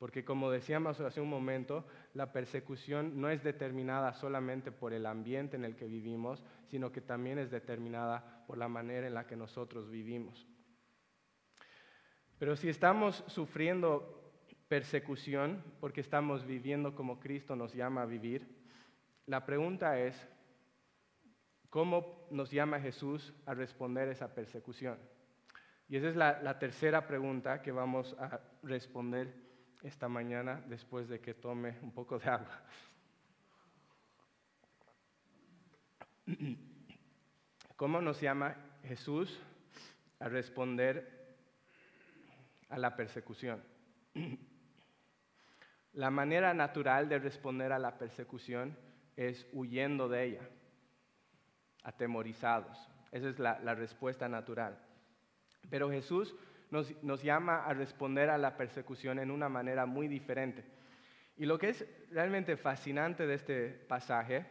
[0.02, 5.54] Porque como decíamos hace un momento, la persecución no es determinada solamente por el ambiente
[5.54, 9.36] en el que vivimos, sino que también es determinada por la manera en la que
[9.36, 10.44] nosotros vivimos.
[12.36, 14.34] Pero si estamos sufriendo
[14.66, 18.48] persecución porque estamos viviendo como Cristo nos llama a vivir,
[19.26, 20.16] la pregunta es,
[21.70, 24.98] ¿Cómo nos llama Jesús a responder esa persecución?
[25.88, 29.41] Y esa es la, tercera pregunta que vamos a responder
[29.82, 32.62] esta mañana después de que tome un poco de agua.
[37.76, 39.40] ¿Cómo nos llama Jesús
[40.20, 41.36] a responder
[42.68, 43.62] a la persecución?
[45.94, 48.76] La manera natural de responder a la persecución
[49.16, 50.48] es huyendo de ella
[51.82, 52.88] atemorizados.
[53.10, 54.78] Esa es la, respuesta natural.
[55.68, 56.34] Pero Jesús
[56.72, 60.64] nos, llama a responder a la persecución en una manera muy diferente.
[61.36, 64.46] Y lo que es realmente fascinante de este pasaje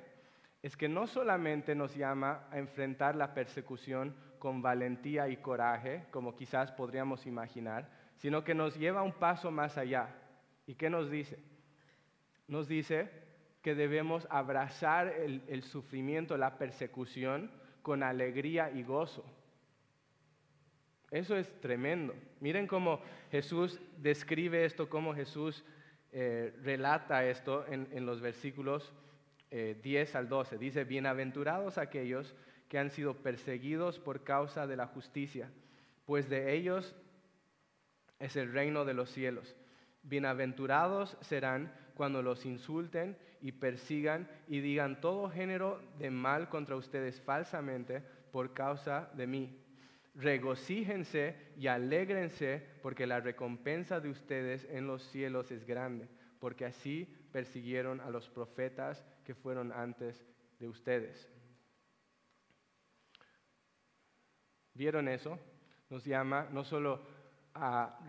[0.61, 6.35] es que no solamente nos llama a enfrentar la persecución con valentía y coraje, como
[6.35, 10.15] quizás podríamos imaginar, sino que nos lleva un paso más allá.
[10.67, 11.39] ¿Y qué nos dice?
[12.47, 13.09] Nos dice
[13.63, 19.25] que debemos abrazar el, sufrimiento, la persecución con alegría y gozo.
[21.11, 22.15] Eso es tremendo.
[22.39, 25.61] Miren cómo Jesús describe esto, cómo Jesús
[26.13, 28.93] eh, relata esto en, los versículos
[29.51, 30.57] 10 eh, al 12.
[30.57, 32.33] Dice, bienaventurados aquellos
[32.69, 35.51] que han sido perseguidos por causa de la justicia,
[36.05, 36.95] pues de ellos
[38.19, 39.57] es el reino de los cielos.
[40.03, 47.19] Bienaventurados serán cuando los insulten y persigan y digan todo género de mal contra ustedes
[47.19, 49.60] falsamente por causa de mí.
[50.13, 57.05] Regocíjense y alégrense porque la recompensa de ustedes en los cielos es grande, porque así
[57.31, 60.25] persiguieron a los profetas que fueron antes
[60.59, 61.29] de ustedes.
[64.73, 65.39] ¿Vieron eso?
[65.89, 67.01] Nos llama no solo
[67.53, 67.99] a,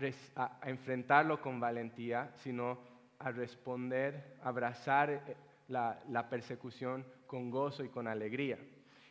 [0.64, 2.78] enfrentarlo con valentía, sino
[3.20, 5.36] a responder, a abrazar eh,
[5.68, 8.58] la persecución con gozo y con alegría.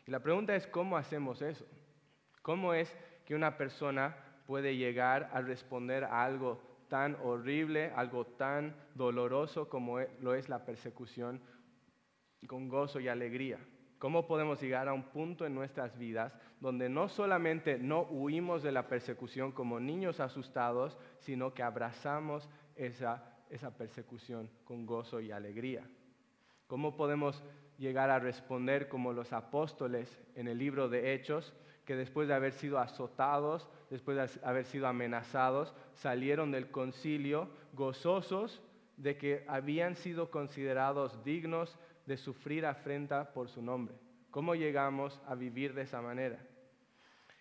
[0.06, 1.66] Y la pregunta es, ¿cómo hacemos eso?
[2.42, 4.16] ¿Cómo es que una persona
[4.48, 10.50] puede llegar a responder a algo tan horrible, algo tan doloroso como e, lo es
[10.50, 11.40] la persecución
[12.48, 13.60] con gozo y alegría?
[14.00, 18.72] ¿Cómo podemos llegar a un punto en nuestras vidas donde no solamente no huimos de
[18.72, 25.88] la persecución como niños asustados, sino que abrazamos esa, esa persecución con gozo y alegría?
[26.66, 27.44] ¿Cómo podemos
[27.78, 31.54] llegar a responder como los apóstoles en el libro de Hechos,
[31.86, 38.62] que después de haber sido azotados, después de haber sido amenazados, salieron del concilio gozosos
[38.98, 43.96] de que habían sido considerados dignos de sufrir afrenta por su nombre.
[44.30, 46.40] ¿Cómo llegamos a vivir de esa manera?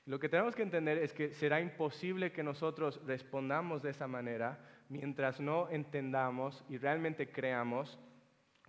[0.06, 4.58] Lo que tenemos que entender es que será imposible que nosotros respondamos de esa manera
[4.88, 7.98] mientras no entendamos y realmente creamos,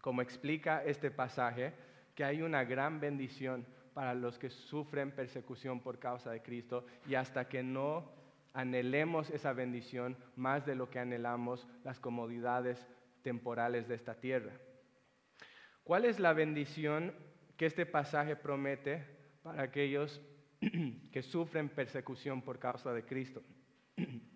[0.01, 1.73] como explica este pasaje,
[2.13, 7.15] que hay una gran bendición para los que sufren persecución por causa de Cristo y
[7.15, 8.11] hasta que no
[8.53, 12.85] anhelemos esa bendición más de lo que anhelamos las comodidades
[13.21, 14.53] temporales de esta tierra.
[15.83, 17.13] ¿Cuál es la bendición
[17.57, 19.05] que este pasaje promete
[19.43, 20.21] para aquellos
[21.11, 23.41] que sufren persecución por causa de Cristo?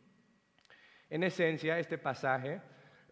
[1.07, 2.59] En esencia, este pasaje,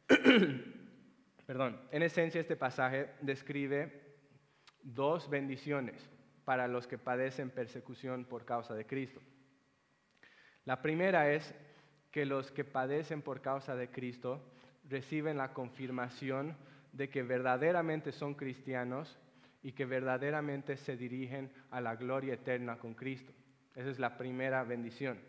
[1.45, 4.17] perdón, en esencia este pasaje describe
[4.81, 6.09] dos bendiciones
[6.45, 9.21] para los que padecen persecución por causa de Cristo.
[10.65, 11.53] La primera es
[12.11, 14.41] que los que padecen por causa de Cristo
[14.89, 16.55] reciben la confirmación
[16.91, 19.17] de que verdaderamente son cristianos
[19.63, 23.31] y que verdaderamente se dirigen a la gloria eterna con Cristo.
[23.75, 25.19] Esa es la primera bendición.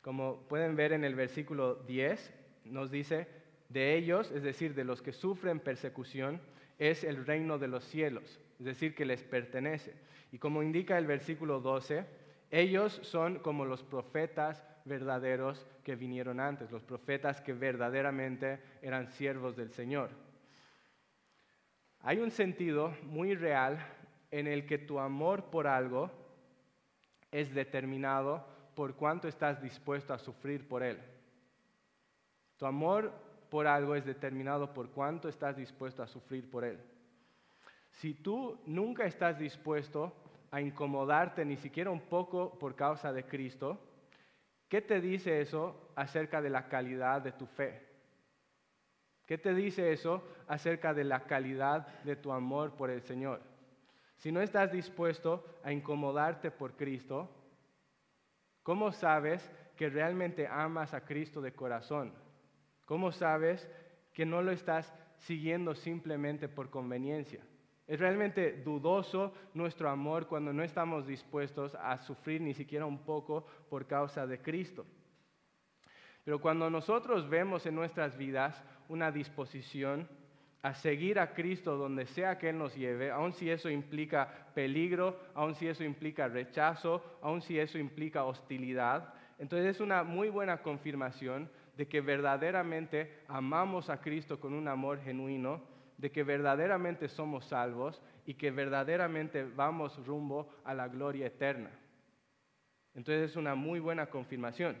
[0.00, 2.32] Como pueden ver en el versículo 10,
[2.64, 3.28] nos dice,
[3.68, 6.40] de ellos, es decir, de los que sufren persecución,
[6.78, 9.94] es el reino de los cielos, es decir, que les pertenece.
[10.32, 12.04] Y como indica el versículo 12,
[12.50, 19.56] ellos son como los profetas verdaderos que vinieron antes, los profetas que verdaderamente eran siervos
[19.56, 20.10] del Señor.
[22.00, 23.78] Hay un sentido muy real
[24.30, 26.10] en el que tu amor por algo
[27.32, 30.98] es determinado por cuánto estás dispuesto a sufrir por él.
[32.56, 33.12] Tu amor
[33.50, 36.78] por algo es determinado por cuánto estás dispuesto a sufrir por él.
[37.90, 40.12] Si tú nunca estás dispuesto
[40.50, 43.78] a incomodarte ni siquiera un poco por causa de Cristo,
[44.68, 47.82] ¿qué te dice eso acerca de la calidad de tu fe?
[49.26, 53.40] ¿Qué te dice eso acerca de la calidad de tu amor por el Señor?
[54.16, 57.28] Si no estás dispuesto a incomodarte por Cristo,
[58.62, 62.12] ¿cómo sabes que realmente amas a Cristo de corazón?
[62.86, 63.68] ¿Cómo sabes
[64.14, 67.40] que no lo estás siguiendo simplemente por conveniencia?
[67.86, 73.46] Es realmente dudoso nuestro amor cuando no estamos dispuestos a sufrir ni siquiera un poco
[73.68, 74.86] por causa de Cristo.
[76.24, 80.08] Pero cuando nosotros vemos en nuestras vidas una disposición
[80.62, 85.20] a seguir a Cristo donde sea que Él nos lleve, aun si eso implica peligro,
[85.34, 90.62] aun si eso implica rechazo, aun si eso implica hostilidad, entonces es una muy buena
[90.62, 95.62] confirmación de que verdaderamente amamos a Cristo con un amor genuino
[95.98, 101.70] de que verdaderamente somos salvos y que verdaderamente vamos rumbo a la gloria eterna.
[102.94, 104.76] Entonces es una muy buena confirmación.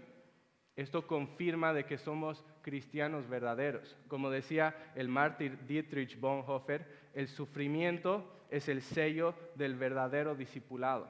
[0.74, 3.96] Esto confirma de que somos cristianos verdaderos.
[4.08, 11.08] Como decía el mártir Dietrich Bonhoeffer, el sufrimiento es el sello del verdadero discipulado.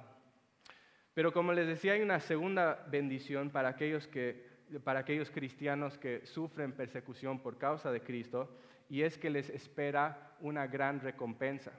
[1.14, 6.26] Pero como les decía, hay una segunda bendición para aquellos, que, para aquellos cristianos que
[6.26, 8.56] sufren persecución por causa de Cristo,
[8.88, 11.72] y es que les espera una gran recompensa.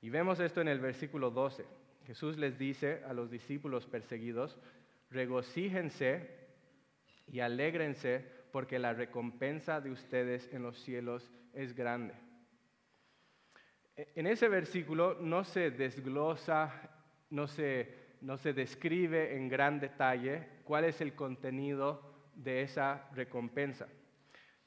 [0.00, 1.64] Y vemos esto en el versículo 12.
[2.06, 4.58] Jesús les dice a los discípulos perseguidos,
[5.10, 6.30] regocíjense
[7.26, 12.14] y alégrense porque la recompensa de ustedes en los cielos es grande.
[13.96, 16.72] E, en ese versículo no se desglosa,
[17.30, 22.02] no se, no se describe en gran detalle cuál es el contenido
[22.34, 23.86] de esa recompensa.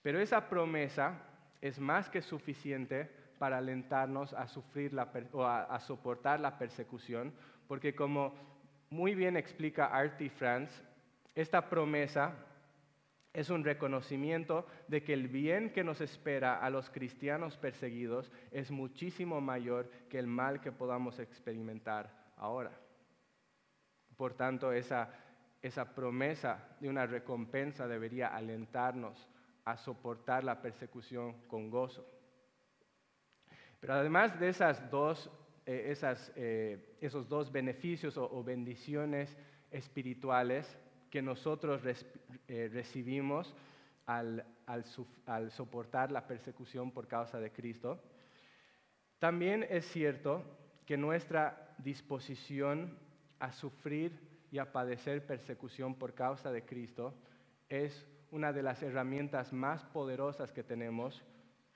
[0.01, 1.21] Pero esa promesa
[1.61, 4.93] es más que suficiente para alentarnos a sufrir
[5.31, 7.33] o a, soportar la persecución,
[7.67, 8.33] porque como
[8.89, 10.83] muy bien explica Artie France,
[11.35, 12.33] esta promesa
[13.33, 18.69] es un reconocimiento de que el bien que nos espera a los cristianos perseguidos es
[18.69, 22.82] muchísimo mayor que el mal que podamos experimentar ahora.
[24.23, 25.09] Por tanto, esa,
[25.61, 29.27] esa promesa de una recompensa debería alentarnos
[29.65, 32.07] a soportar la persecución con gozo.
[33.81, 35.29] Pero además de esas dos,
[35.65, 35.93] eh,
[36.37, 39.37] eh, esos dos beneficios o, bendiciones
[39.69, 40.73] espirituales
[41.09, 41.81] que nosotros
[42.47, 43.53] eh, recibimos
[44.05, 48.01] al, al soportar la persecución por causa de Cristo,
[49.19, 50.45] también es cierto
[50.85, 53.02] que nuestra disposición
[53.43, 54.17] a sufrir
[54.51, 57.13] y a padecer persecución por causa de Cristo
[57.67, 61.21] es una de las herramientas más poderosas que tenemos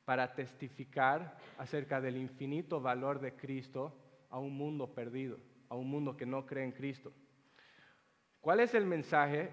[0.05, 3.93] para testificar acerca del infinito valor de Cristo
[4.30, 7.11] a un mundo perdido, a un mundo que no cree en Cristo.
[8.39, 9.49] ¿Cuál es el mensaje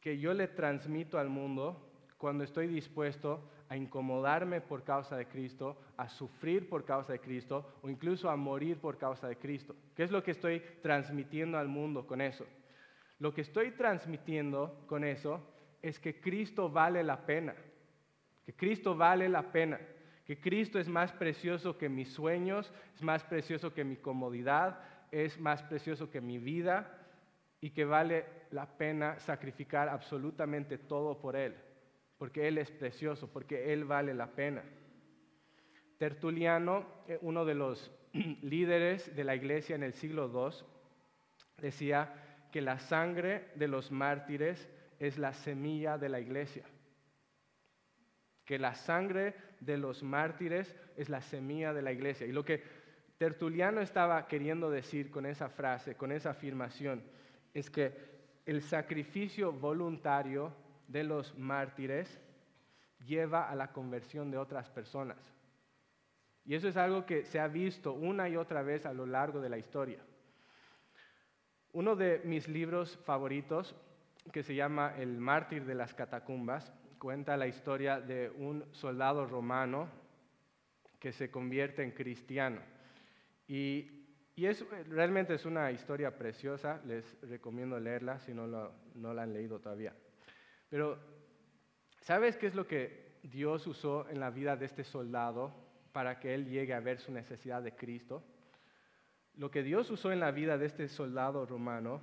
[0.00, 5.78] que yo le transmito al mundo cuando estoy dispuesto a incomodarme por causa de Cristo,
[5.96, 9.76] a sufrir por causa de Cristo o incluso a morir por causa de Cristo?
[9.94, 12.44] ¿Qué es lo que estoy transmitiendo al mundo con eso?
[13.20, 15.40] Lo que estoy transmitiendo con eso
[15.82, 17.54] es que Cristo vale la pena,
[18.44, 19.78] que Cristo vale la pena,
[20.26, 24.80] que Cristo es más precioso que mis sueños, es más precioso que mi comodidad,
[25.12, 26.98] es más precioso que mi vida
[27.60, 31.54] y que vale la pena sacrificar absolutamente todo por Él,
[32.20, 34.62] porque Él es precioso, porque Él vale la pena.
[35.96, 37.90] Tertuliano, eh, uno de los
[38.42, 40.54] líderes de la iglesia en el siglo II,
[41.62, 42.12] decía
[42.52, 44.68] que la sangre de los mártires
[44.98, 46.64] es la semilla de la iglesia.
[48.44, 52.26] Que la sangre de los mártires es la semilla de la iglesia.
[52.26, 52.62] Y lo que
[53.16, 57.02] Tertuliano estaba queriendo decir con esa frase, con esa afirmación,
[57.54, 57.94] es que
[58.44, 60.52] el sacrificio voluntario
[60.90, 62.20] de los mártires
[63.06, 65.18] lleva a la conversión de otras personas.
[66.44, 69.40] Y eso es algo que se ha visto una y otra vez a lo largo
[69.40, 70.00] de la historia.
[71.72, 73.76] Uno de mis libros favoritos
[74.32, 76.72] que se llama El mártir de las catacumbas.
[76.98, 79.88] Cuenta la historia de un soldado romano
[80.98, 82.60] que se convierte en cristiano.
[83.46, 83.88] Y,
[84.36, 88.46] es, realmente es una historia preciosa, les recomiendo leerla si no,
[88.94, 89.94] no la han leído todavía.
[90.70, 90.98] Pero,
[92.00, 95.52] ¿sabes qué es lo que Dios usó en la vida de este soldado
[95.92, 98.22] para que él llegue a ver su necesidad de Cristo?
[99.34, 102.00] Lo que Dios usó en la vida de este soldado romano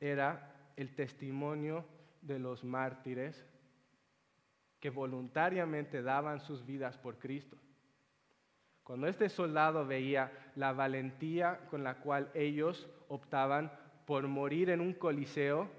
[0.00, 1.86] era el testimonio
[2.20, 3.46] de los mártires
[4.80, 7.56] que voluntariamente daban sus vidas por Cristo.
[8.82, 13.70] Cuando este soldado veía la valentía con la cual ellos optaban
[14.06, 15.70] por morir en un coliseo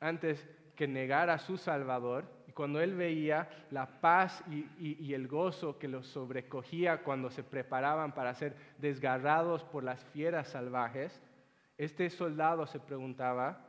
[0.00, 0.48] antes
[0.80, 5.78] que negar a su Salvador, y cuando él veía la paz y, y el gozo
[5.78, 11.20] que los sobrecogía cuando se preparaban para ser desgarrados por las fieras salvajes,
[11.76, 13.62] este soldado se preguntaba,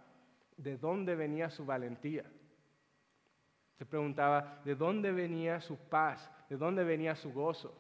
[0.56, 2.24] de dónde venía su valentía.
[3.78, 7.78] Se preguntaba de dónde venía su paz, de dónde venía su gozo.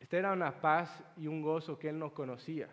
[0.00, 2.70] Esta era una paz y un gozo que él no conocía.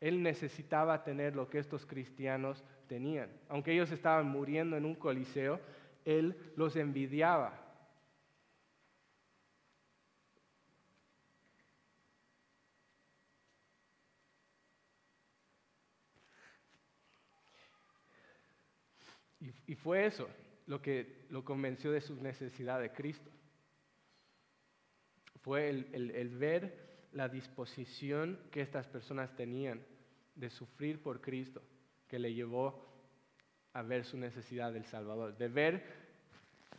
[0.00, 3.30] Él necesitaba tener lo que estos cristianos tenían.
[3.48, 5.60] Aunque ellos estaban muriendo en un coliseo,
[6.04, 7.70] él los envidiaba
[19.66, 20.28] Y, fue eso
[20.66, 23.30] lo que lo convenció de su necesidad de Cristo.
[25.40, 29.82] Fue el, ver la disposición que estas personas tenían
[30.34, 31.62] de sufrir por Cristo,
[32.10, 32.84] que le llevó
[33.72, 35.84] a ver su necesidad del Salvador, de ver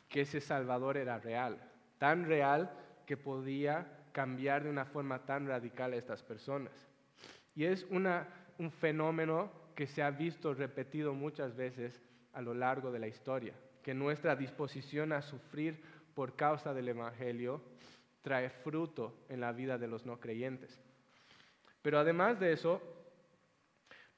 [0.09, 1.57] que ese Salvador era real,
[1.97, 2.69] tan real
[3.05, 6.73] que podía cambiar de una forma tan radical a estas personas.
[7.55, 12.01] Y es un fenómeno que se ha visto repetido muchas veces
[12.33, 13.53] a lo largo de la historia,
[13.83, 15.81] que nuestra disposición a sufrir
[16.13, 17.61] por causa del Evangelio
[18.21, 20.77] trae fruto en la vida de los no creyentes.
[21.81, 22.81] Pero además de eso,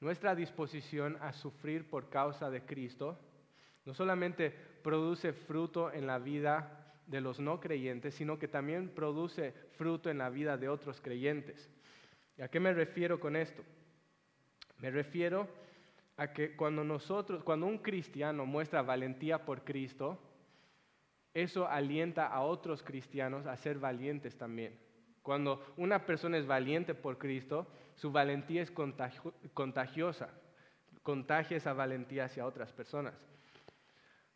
[0.04, 3.18] nuestra disposición a sufrir por causa de Cristo
[3.86, 4.50] No solamente
[4.82, 10.18] produce fruto en la vida de los no creyentes, sino que también produce fruto en
[10.18, 11.70] la vida de otros creyentes.
[12.36, 13.62] ¿Y a qué me refiero con esto?
[14.78, 15.48] Me refiero
[16.18, 20.18] a que cuando nosotros, cuando un cristiano muestra valentía por Cristo,
[21.32, 24.78] eso alienta a otros cristianos a ser valientes también.
[25.24, 28.70] Cuando una persona es valiente por Cristo, su valentía es
[29.54, 30.28] contagiosa,
[31.02, 33.14] contagia esa valentía hacia otras personas.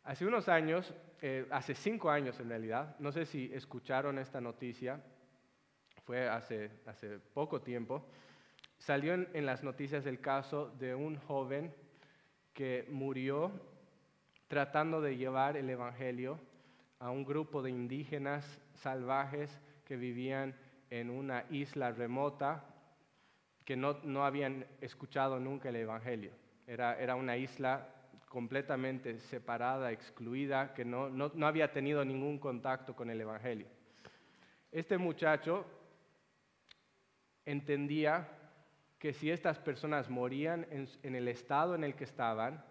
[0.03, 4.99] Hace unos años, eh, hace cinco años en realidad, no sé si escucharon esta noticia,
[6.05, 8.03] fue hace, hace poco tiempo,
[8.79, 11.71] salió en, las noticias el caso de un joven
[12.51, 13.51] que murió
[14.47, 16.39] tratando de llevar el Evangelio
[16.97, 20.55] a un grupo de indígenas salvajes que vivían
[20.89, 22.63] en una isla remota
[23.63, 26.31] que no, habían escuchado nunca el Evangelio.
[26.65, 27.87] Era, era una isla
[28.27, 33.67] completamente separada, excluida, que no, no, había tenido ningún contacto con el Evangelio.
[34.71, 35.65] Este muchacho
[37.45, 38.27] entendía
[38.99, 42.63] que si estas personas morían en, el estado en el que estaban,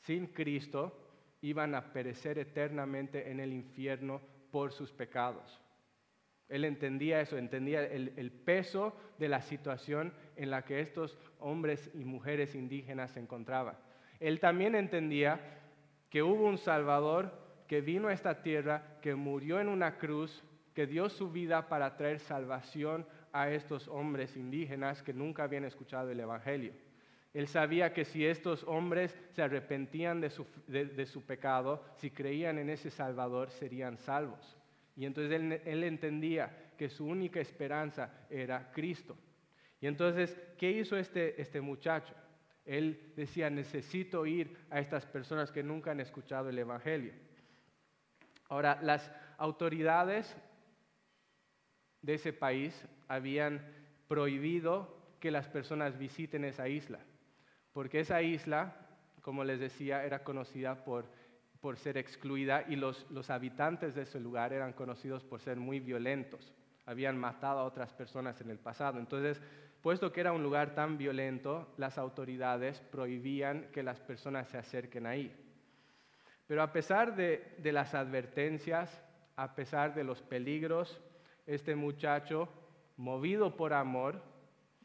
[0.00, 0.98] sin Cristo,
[1.40, 5.61] iban a perecer eternamente en el infierno por sus pecados.
[6.52, 12.04] Él entendía eso, entendía el, peso de la situación en la que estos hombres y
[12.04, 13.74] mujeres indígenas se encontraban.
[14.20, 15.40] Él también entendía
[16.10, 17.32] que hubo un Salvador
[17.66, 20.44] que vino a esta tierra, que murió en una cruz,
[20.74, 26.10] que dio su vida para traer salvación a estos hombres indígenas que nunca habían escuchado
[26.10, 26.74] el Evangelio.
[27.32, 32.90] Él sabía que si estos hombres se arrepentían de su, pecado, si creían en ese
[32.90, 34.58] Salvador, serían salvos.
[34.96, 39.16] Y entonces él, entendía que su única esperanza era Cristo.
[39.80, 42.14] Y entonces, ¿qué hizo este, este muchacho?
[42.64, 47.12] Él decía, necesito ir a estas personas que nunca han escuchado el Evangelio.
[48.48, 50.36] Ahora, las autoridades
[52.02, 53.64] de ese país habían
[54.08, 56.98] prohibido que las personas visiten esa isla,
[57.72, 58.76] porque esa isla,
[59.22, 61.06] como les decía, era conocida por,
[61.62, 65.80] por ser excluida y los, los habitantes de ese lugar eran conocidos por ser muy
[65.80, 66.52] violentos,
[66.84, 68.98] habían matado a otras personas en el pasado.
[68.98, 69.40] Entonces,
[69.82, 75.06] Puesto que era un lugar tan violento, las autoridades prohibían que las personas se acerquen
[75.06, 75.34] ahí.
[76.46, 79.02] Pero a pesar de, las advertencias,
[79.34, 81.00] a pesar de los peligros,
[81.46, 82.48] este muchacho,
[82.96, 84.22] movido por amor,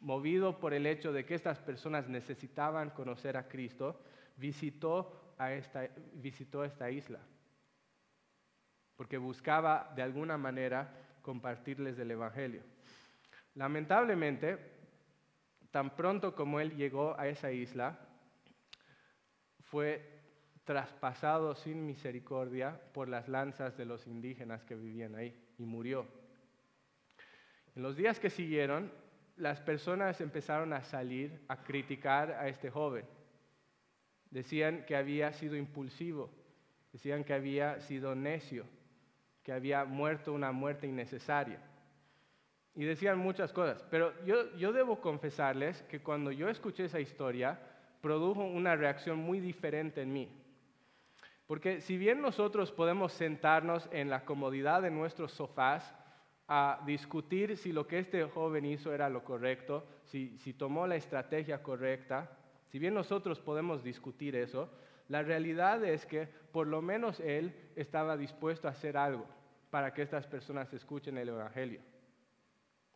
[0.02, 4.02] movido por el hecho de que estas personas necesitaban conocer a Cristo,
[4.36, 5.14] visitó,
[6.14, 7.20] visitó esta isla,
[8.96, 12.64] porque buscaba de alguna manera compartirles del Evangelio.
[13.56, 14.78] Lamentablemente,
[15.72, 18.00] Tan pronto como él llegó a esa isla,
[19.66, 20.02] fue
[20.64, 26.08] traspasado sin misericordia por las lanzas de los indígenas que vivían ahí y murió.
[27.76, 28.92] En los días que siguieron,
[29.36, 33.06] las personas empezaron a salir a criticar a este joven.
[34.32, 36.30] Decían que había sido impulsivo,
[36.92, 38.66] decían que había sido necio,
[39.44, 41.60] que había muerto una muerte innecesaria
[42.78, 47.60] y decían muchas cosas, pero yo, yo debo confesarles que cuando yo escuché esa historia,
[48.02, 50.30] produjo una reacción muy diferente en mí.
[51.48, 55.92] Porque si bien nosotros podemos sentarnos en la comodidad de nuestros sofás
[56.48, 60.98] a discutir si lo que este joven hizo era lo correcto, si, si tomó la
[60.98, 62.30] estrategia correcta,
[62.68, 64.70] si bien nosotros podemos discutir eso,
[65.08, 69.26] la realidad es que por lo menos él estaba dispuesto a hacer algo
[69.70, 71.82] para que estas personas escuchen el Evangelio.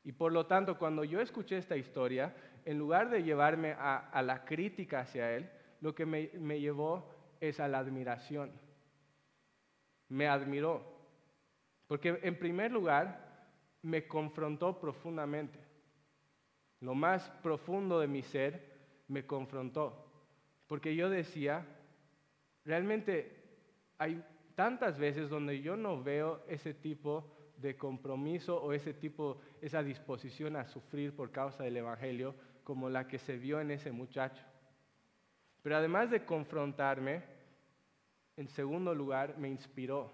[0.04, 4.44] Y por lo tanto, cuando yo escuché esta historia, en lugar de llevarme a, la
[4.44, 5.50] crítica hacia él,
[5.80, 7.08] lo que me, me llevó
[7.40, 8.52] es a la admiración.
[10.10, 10.84] Me admiró.
[11.88, 13.32] Porque en primer lugar,
[13.84, 15.60] me confrontó profundamente.
[16.82, 18.71] Lo más profundo de mi ser
[19.12, 20.06] me confrontó.
[20.68, 21.66] Porque yo decía,
[22.64, 23.44] realmente
[23.98, 24.24] hay
[24.56, 30.56] tantas veces donde yo no veo ese tipo de compromiso o ese tipo, esa disposición
[30.56, 32.34] a sufrir por causa del Evangelio
[32.64, 34.44] como la que se vio en ese muchacho.
[35.62, 37.22] Pero además de confrontarme,
[38.38, 40.12] en segundo lugar, me inspiró.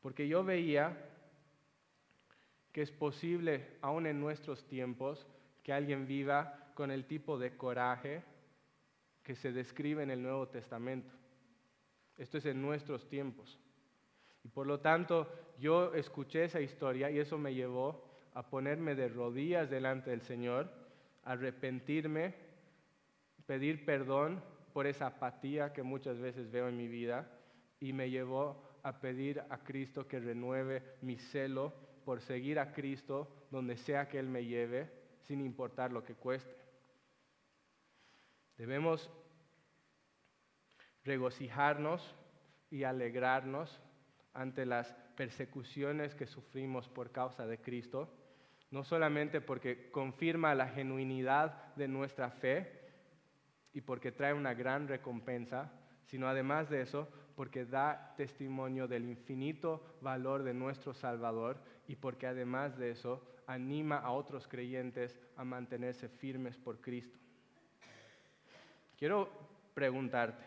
[0.00, 1.08] Porque yo veía
[2.72, 5.26] que es posible, aún en nuestros tiempos,
[5.62, 8.22] que alguien viva con el tipo de coraje
[9.22, 11.14] que se describe en el Nuevo Testamento.
[12.16, 13.58] Esto es en nuestros tiempos.
[14.44, 18.04] Y por lo tanto, yo escuché esa historia y eso me llevó
[18.34, 20.70] a ponerme de rodillas delante del Señor,
[21.24, 22.34] arrepentirme,
[23.46, 24.42] pedir perdón
[24.72, 27.30] por esa apatía que muchas veces veo en mi vida
[27.78, 31.72] y me llevó a pedir a Cristo que renueve mi celo
[32.04, 34.90] por seguir a Cristo donde sea que Él me lleve,
[35.22, 36.56] sin importar lo que cueste.
[38.56, 39.10] Debemos
[41.04, 42.14] regocijarnos
[42.70, 43.80] y alegrarnos
[44.34, 48.08] ante las persecuciones que sufrimos por causa de Cristo,
[48.70, 52.80] no solamente porque confirma la genuinidad de nuestra fe
[53.72, 55.72] y porque trae una gran recompensa,
[56.06, 62.26] sino además de eso, porque da testimonio del infinito valor de nuestro Salvador y porque
[62.26, 67.18] además de eso anima a otros creyentes a mantenerse firmes por Cristo.
[68.96, 69.30] Quiero
[69.74, 70.44] preguntarte,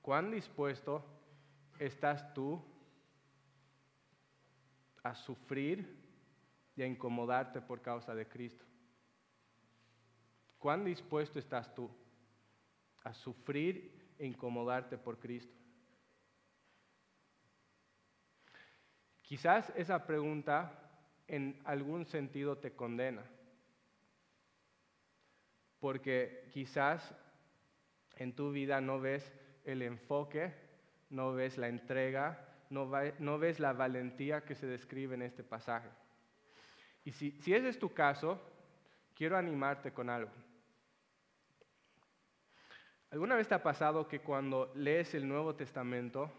[0.00, 1.04] ¿cuán dispuesto
[1.78, 2.62] estás tú
[5.02, 6.04] a sufrir
[6.76, 8.64] y a incomodarte por causa de Cristo?
[10.58, 11.90] ¿Cuán dispuesto estás tú
[13.04, 15.54] a sufrir e incomodarte por Cristo?
[19.22, 20.85] Quizás esa pregunta
[21.28, 23.24] en algún sentido te condena,
[25.80, 27.14] porque quizás
[28.16, 29.32] en tu vida no ves
[29.64, 30.54] el enfoque,
[31.10, 35.88] no ves la entrega, no, ves la valentía que se describe en este pasaje.
[37.04, 38.40] Y si, si ese es tu caso,
[39.14, 40.32] quiero animarte con algo.
[43.10, 46.32] ¿Alguna vez te ha pasado que cuando lees el Nuevo Testamento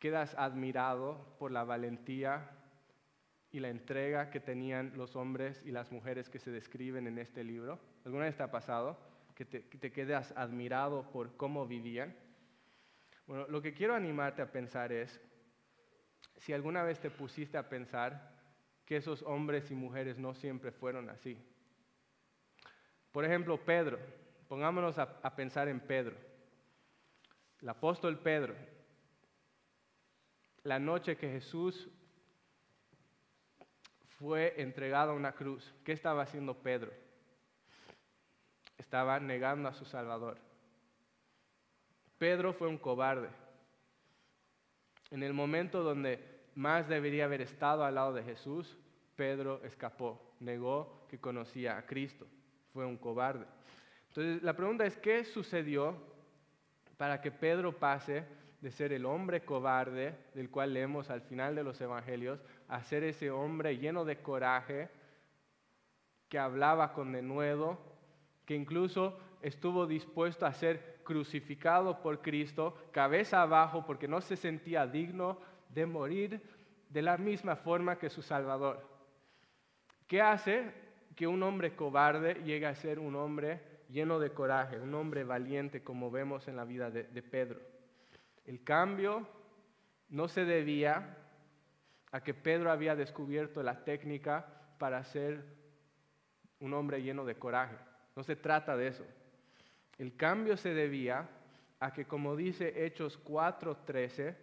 [0.00, 2.59] quedas admirado por la valentía
[3.52, 7.44] y la entrega que tenían los hombres y las mujeres que se describen en este
[7.44, 7.78] libro?
[8.04, 8.98] ¿Alguna vez te ha pasado
[9.34, 12.14] que te, que te quedas admirado por cómo vivían?
[13.26, 15.20] Bueno, lo que quiero animarte a pensar es,
[16.36, 18.30] si alguna vez te pusiste a pensar
[18.90, 21.38] que esos hombres y mujeres no siempre fueron así.
[23.12, 23.98] Por ejemplo, Pedro.
[24.48, 26.16] Pongámonos a, pensar en Pedro.
[27.60, 28.56] El apóstol Pedro.
[30.64, 31.88] La noche que Jesús
[34.20, 36.92] fue entregado a una cruz, ¿qué estaba haciendo Pedro?
[38.76, 40.36] Estaba negando a su Salvador.
[42.18, 43.30] Pedro fue un cobarde.
[45.10, 48.76] En el momento donde más debería haber estado al lado de Jesús,
[49.16, 52.26] Pedro escapó, negó que conocía a Cristo,
[52.74, 53.46] fue un cobarde.
[54.08, 55.96] Entonces, la pregunta es, ¿qué sucedió
[56.98, 58.26] para que Pedro pase
[58.60, 62.40] de ser el hombre cobarde, del cual leemos al final de los evangelios,
[62.70, 64.88] a ser ese hombre lleno de coraje,
[66.28, 67.78] que hablaba con denuedo,
[68.46, 74.86] que incluso estuvo dispuesto a ser crucificado por Cristo, cabeza abajo, porque no se sentía
[74.86, 76.40] digno de morir
[76.88, 78.88] de la misma forma que su Salvador.
[80.06, 80.72] ¿Qué hace
[81.14, 83.60] que un hombre cobarde llegue a ser un hombre
[83.90, 87.60] lleno de coraje, un hombre valiente como vemos en la vida de, Pedro.
[88.46, 89.26] El cambio
[90.08, 91.18] no se debía
[92.12, 94.46] a que Pedro había descubierto la técnica
[94.78, 95.44] para ser
[96.58, 97.76] un hombre lleno de coraje.
[98.16, 99.04] No se trata de eso.
[99.98, 101.28] El cambio se debía
[101.78, 104.34] a que, como dice Hechos 4:13,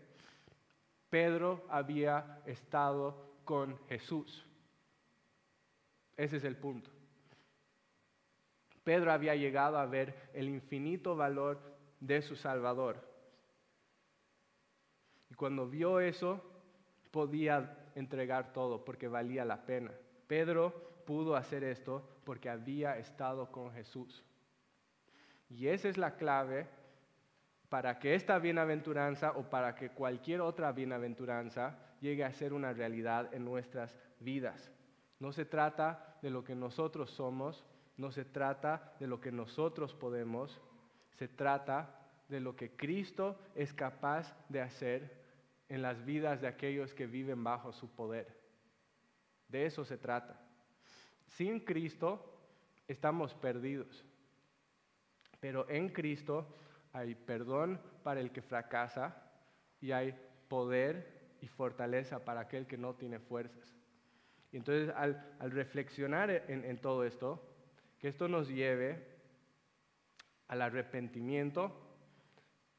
[1.09, 4.45] Pedro había estado con Jesús.
[6.15, 6.89] Ese es el punto.
[8.83, 11.61] Pedro había llegado a ver el infinito valor
[11.99, 13.05] de su Salvador.
[15.29, 16.41] Y cuando vio eso,
[17.17, 19.89] podía entregar todo porque valía la pena.
[20.27, 24.23] Pedro pudo hacer esto porque había estado con Jesús.
[25.49, 26.67] Y esa es la clave
[27.69, 33.33] para que esta bienaventuranza o para que cualquier otra bienaventuranza llegue a ser una realidad
[33.33, 34.71] en nuestras vidas.
[35.19, 37.65] No se trata de lo que nosotros somos,
[37.97, 40.61] no se trata de lo que nosotros podemos,
[41.15, 41.95] se trata
[42.29, 45.16] de lo que Cristo es capaz de hacer
[45.69, 48.27] en las vidas de aquellos que viven bajo su poder.
[49.47, 50.39] De eso se trata.
[51.25, 52.39] Sin Cristo
[52.87, 54.05] estamos perdidos,
[55.39, 56.55] pero en Cristo
[56.93, 59.29] hay perdón para el que fracasa
[59.81, 60.15] y hay
[60.47, 63.75] poder y fortaleza para aquel que no tiene fuerzas.
[64.51, 67.43] Y entonces al, reflexionar en todo esto,
[67.99, 69.05] que esto nos lleve
[70.47, 71.86] al arrepentimiento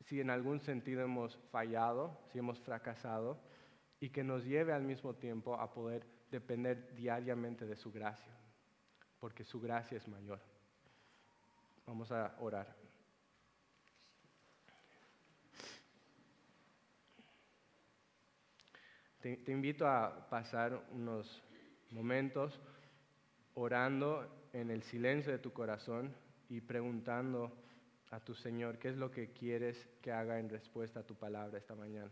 [0.09, 3.38] si en algún sentido hemos fallado, si hemos fracasado,
[4.00, 8.32] y que nos lleve al mismo tiempo a poder depender diariamente de su gracia,
[9.20, 10.40] porque su gracia es mayor.
[11.86, 12.74] Vamos a orar.
[19.20, 21.42] Te, invito a pasar unos
[21.90, 22.59] momentos
[23.54, 26.14] orando en el silencio de tu corazón
[26.48, 27.68] y preguntando
[28.11, 31.59] a tu Señor, ¿qué es lo que quieres que haga en respuesta a tu palabra
[31.59, 32.11] esta mañana?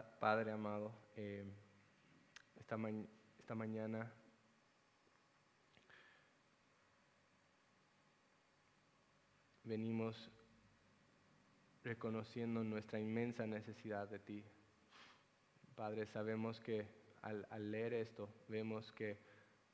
[0.00, 1.44] Padre amado, eh,
[2.56, 2.78] esta,
[3.38, 4.10] esta mañana
[9.64, 10.30] venimos
[11.84, 14.42] reconociendo nuestra inmensa necesidad de ti.
[15.74, 16.86] Padre, sabemos que
[17.20, 19.18] al, leer esto vemos que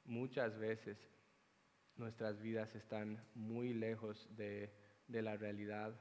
[0.05, 0.99] muchas veces
[1.97, 4.73] nuestras vidas están muy lejos de,
[5.07, 5.95] de la realidad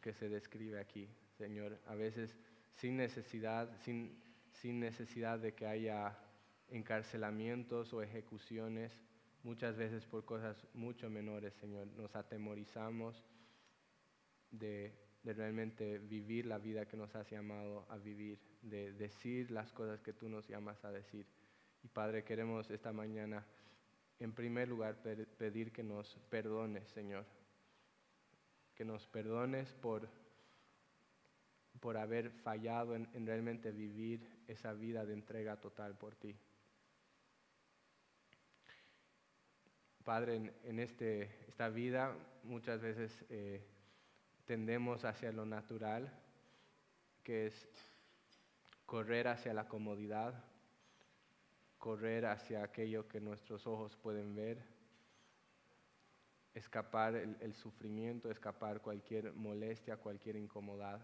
[0.00, 1.08] que se describe aquí,
[1.38, 1.80] Señor.
[1.86, 2.36] A veces
[2.80, 4.18] sin necesidad, sin,
[4.52, 6.16] sin necesidad de que haya
[6.68, 8.90] encarcelamientos o ejecuciones,
[9.42, 11.86] muchas veces por cosas mucho menores, Señor.
[11.88, 13.22] Nos atemorizamos
[14.50, 19.70] de, de, realmente vivir la vida que nos has llamado a vivir, de decir las
[19.72, 21.26] cosas que tú nos llamas a decir.
[21.82, 23.44] Y Padre, queremos esta mañana,
[24.18, 27.26] en primer lugar, pedir que nos perdones, Señor.
[28.74, 30.08] Que nos perdones por
[31.80, 36.36] por haber fallado en, realmente vivir esa vida de entrega total por ti.
[40.04, 43.64] Padre, en, este, esta vida muchas veces eh,
[44.44, 46.12] tendemos hacia lo natural,
[47.22, 47.68] que es
[48.84, 50.44] correr hacia la comodidad,
[51.78, 54.62] correr hacia aquello que nuestros ojos pueden ver,
[56.52, 61.00] escapar el sufrimiento, escapar cualquier molestia, cualquier incomodidad.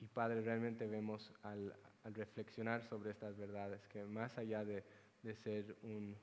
[0.00, 1.74] Y Padre, realmente vemos al,
[2.04, 4.82] reflexionar sobre estas verdades que más allá de,
[5.34, 6.16] ser un,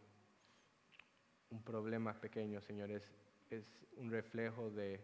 [1.52, 3.14] un, problema pequeño, Señor, es,
[3.98, 5.00] un reflejo de,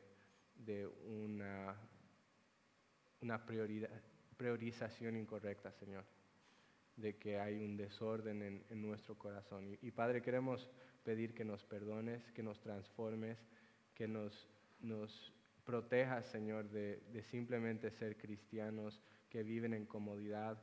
[1.06, 1.76] una,
[3.22, 3.46] una
[4.38, 6.04] priorización incorrecta, Señor,
[6.96, 9.78] de que hay un desorden en, nuestro corazón.
[9.82, 10.70] Y, Padre, queremos
[11.04, 13.38] pedir que nos perdones, que nos transformes,
[13.94, 14.48] que nos,
[14.80, 15.32] nos
[15.64, 20.62] protejas, Señor, de, simplemente ser cristianos que viven en comodidad,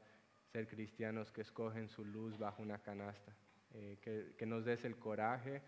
[0.52, 3.34] ser cristianos que escogen su luz bajo una canasta.
[3.72, 5.62] Eh, que, nos des el coraje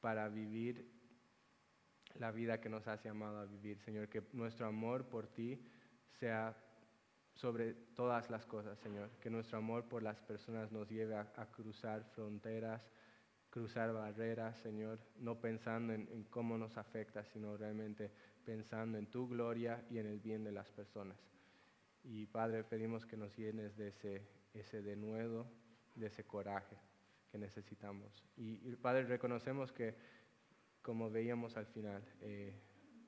[0.00, 0.88] para vivir
[2.14, 4.08] la vida que nos has llamado a vivir, Señor.
[4.08, 5.60] Que nuestro amor por ti
[6.20, 6.56] sea
[7.34, 9.10] sobre todas las cosas, Señor.
[9.20, 12.88] Que nuestro amor por las personas nos lleve a, cruzar fronteras,
[13.50, 18.12] cruzar barreras, Señor, no pensando en, en, cómo nos afecta, sino realmente
[18.44, 21.18] pensando en tu gloria y en el bien de las personas.
[22.04, 25.46] Y Padre, pedimos que nos llenes de ese, ese denuedo,
[25.94, 26.76] de ese coraje
[27.30, 28.24] que necesitamos.
[28.36, 29.94] Y, Padre, reconocemos que,
[30.82, 32.54] como veíamos al final, eh,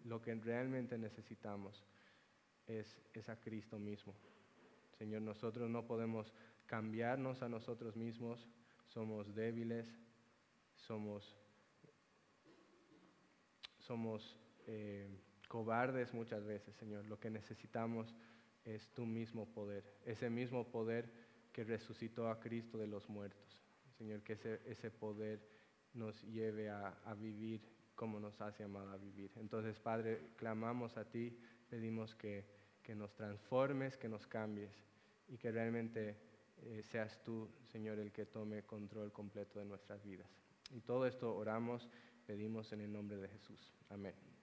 [0.05, 1.85] lo que realmente necesitamos
[2.67, 4.15] es, es a Cristo mismo.
[4.99, 6.33] Señor, nosotros no podemos
[6.65, 8.49] cambiarnos a nosotros mismos,
[8.87, 9.95] somos débiles,
[10.75, 11.37] somos,
[13.79, 15.09] somos eh,
[15.57, 17.07] cobardes muchas veces, Señor.
[17.07, 18.15] Lo que necesitamos
[18.63, 21.11] es tu mismo poder, ese mismo poder
[21.51, 23.65] que resucitó a Cristo de los muertos.
[23.97, 25.41] Señor, que ese, ese poder
[25.95, 27.63] nos lleve a, vivir
[27.95, 29.31] como nos has llamado a vivir.
[29.37, 31.35] Entonces, Padre, clamamos a ti,
[31.71, 32.45] pedimos que,
[32.83, 34.85] que nos transformes, que nos cambies
[35.27, 36.19] y que realmente
[36.65, 40.29] eh, seas tú, Señor, el que tome control completo de nuestras vidas.
[40.71, 41.89] Y todo esto oramos,
[42.27, 43.73] pedimos en el nombre de Jesús.
[43.89, 44.36] Amén.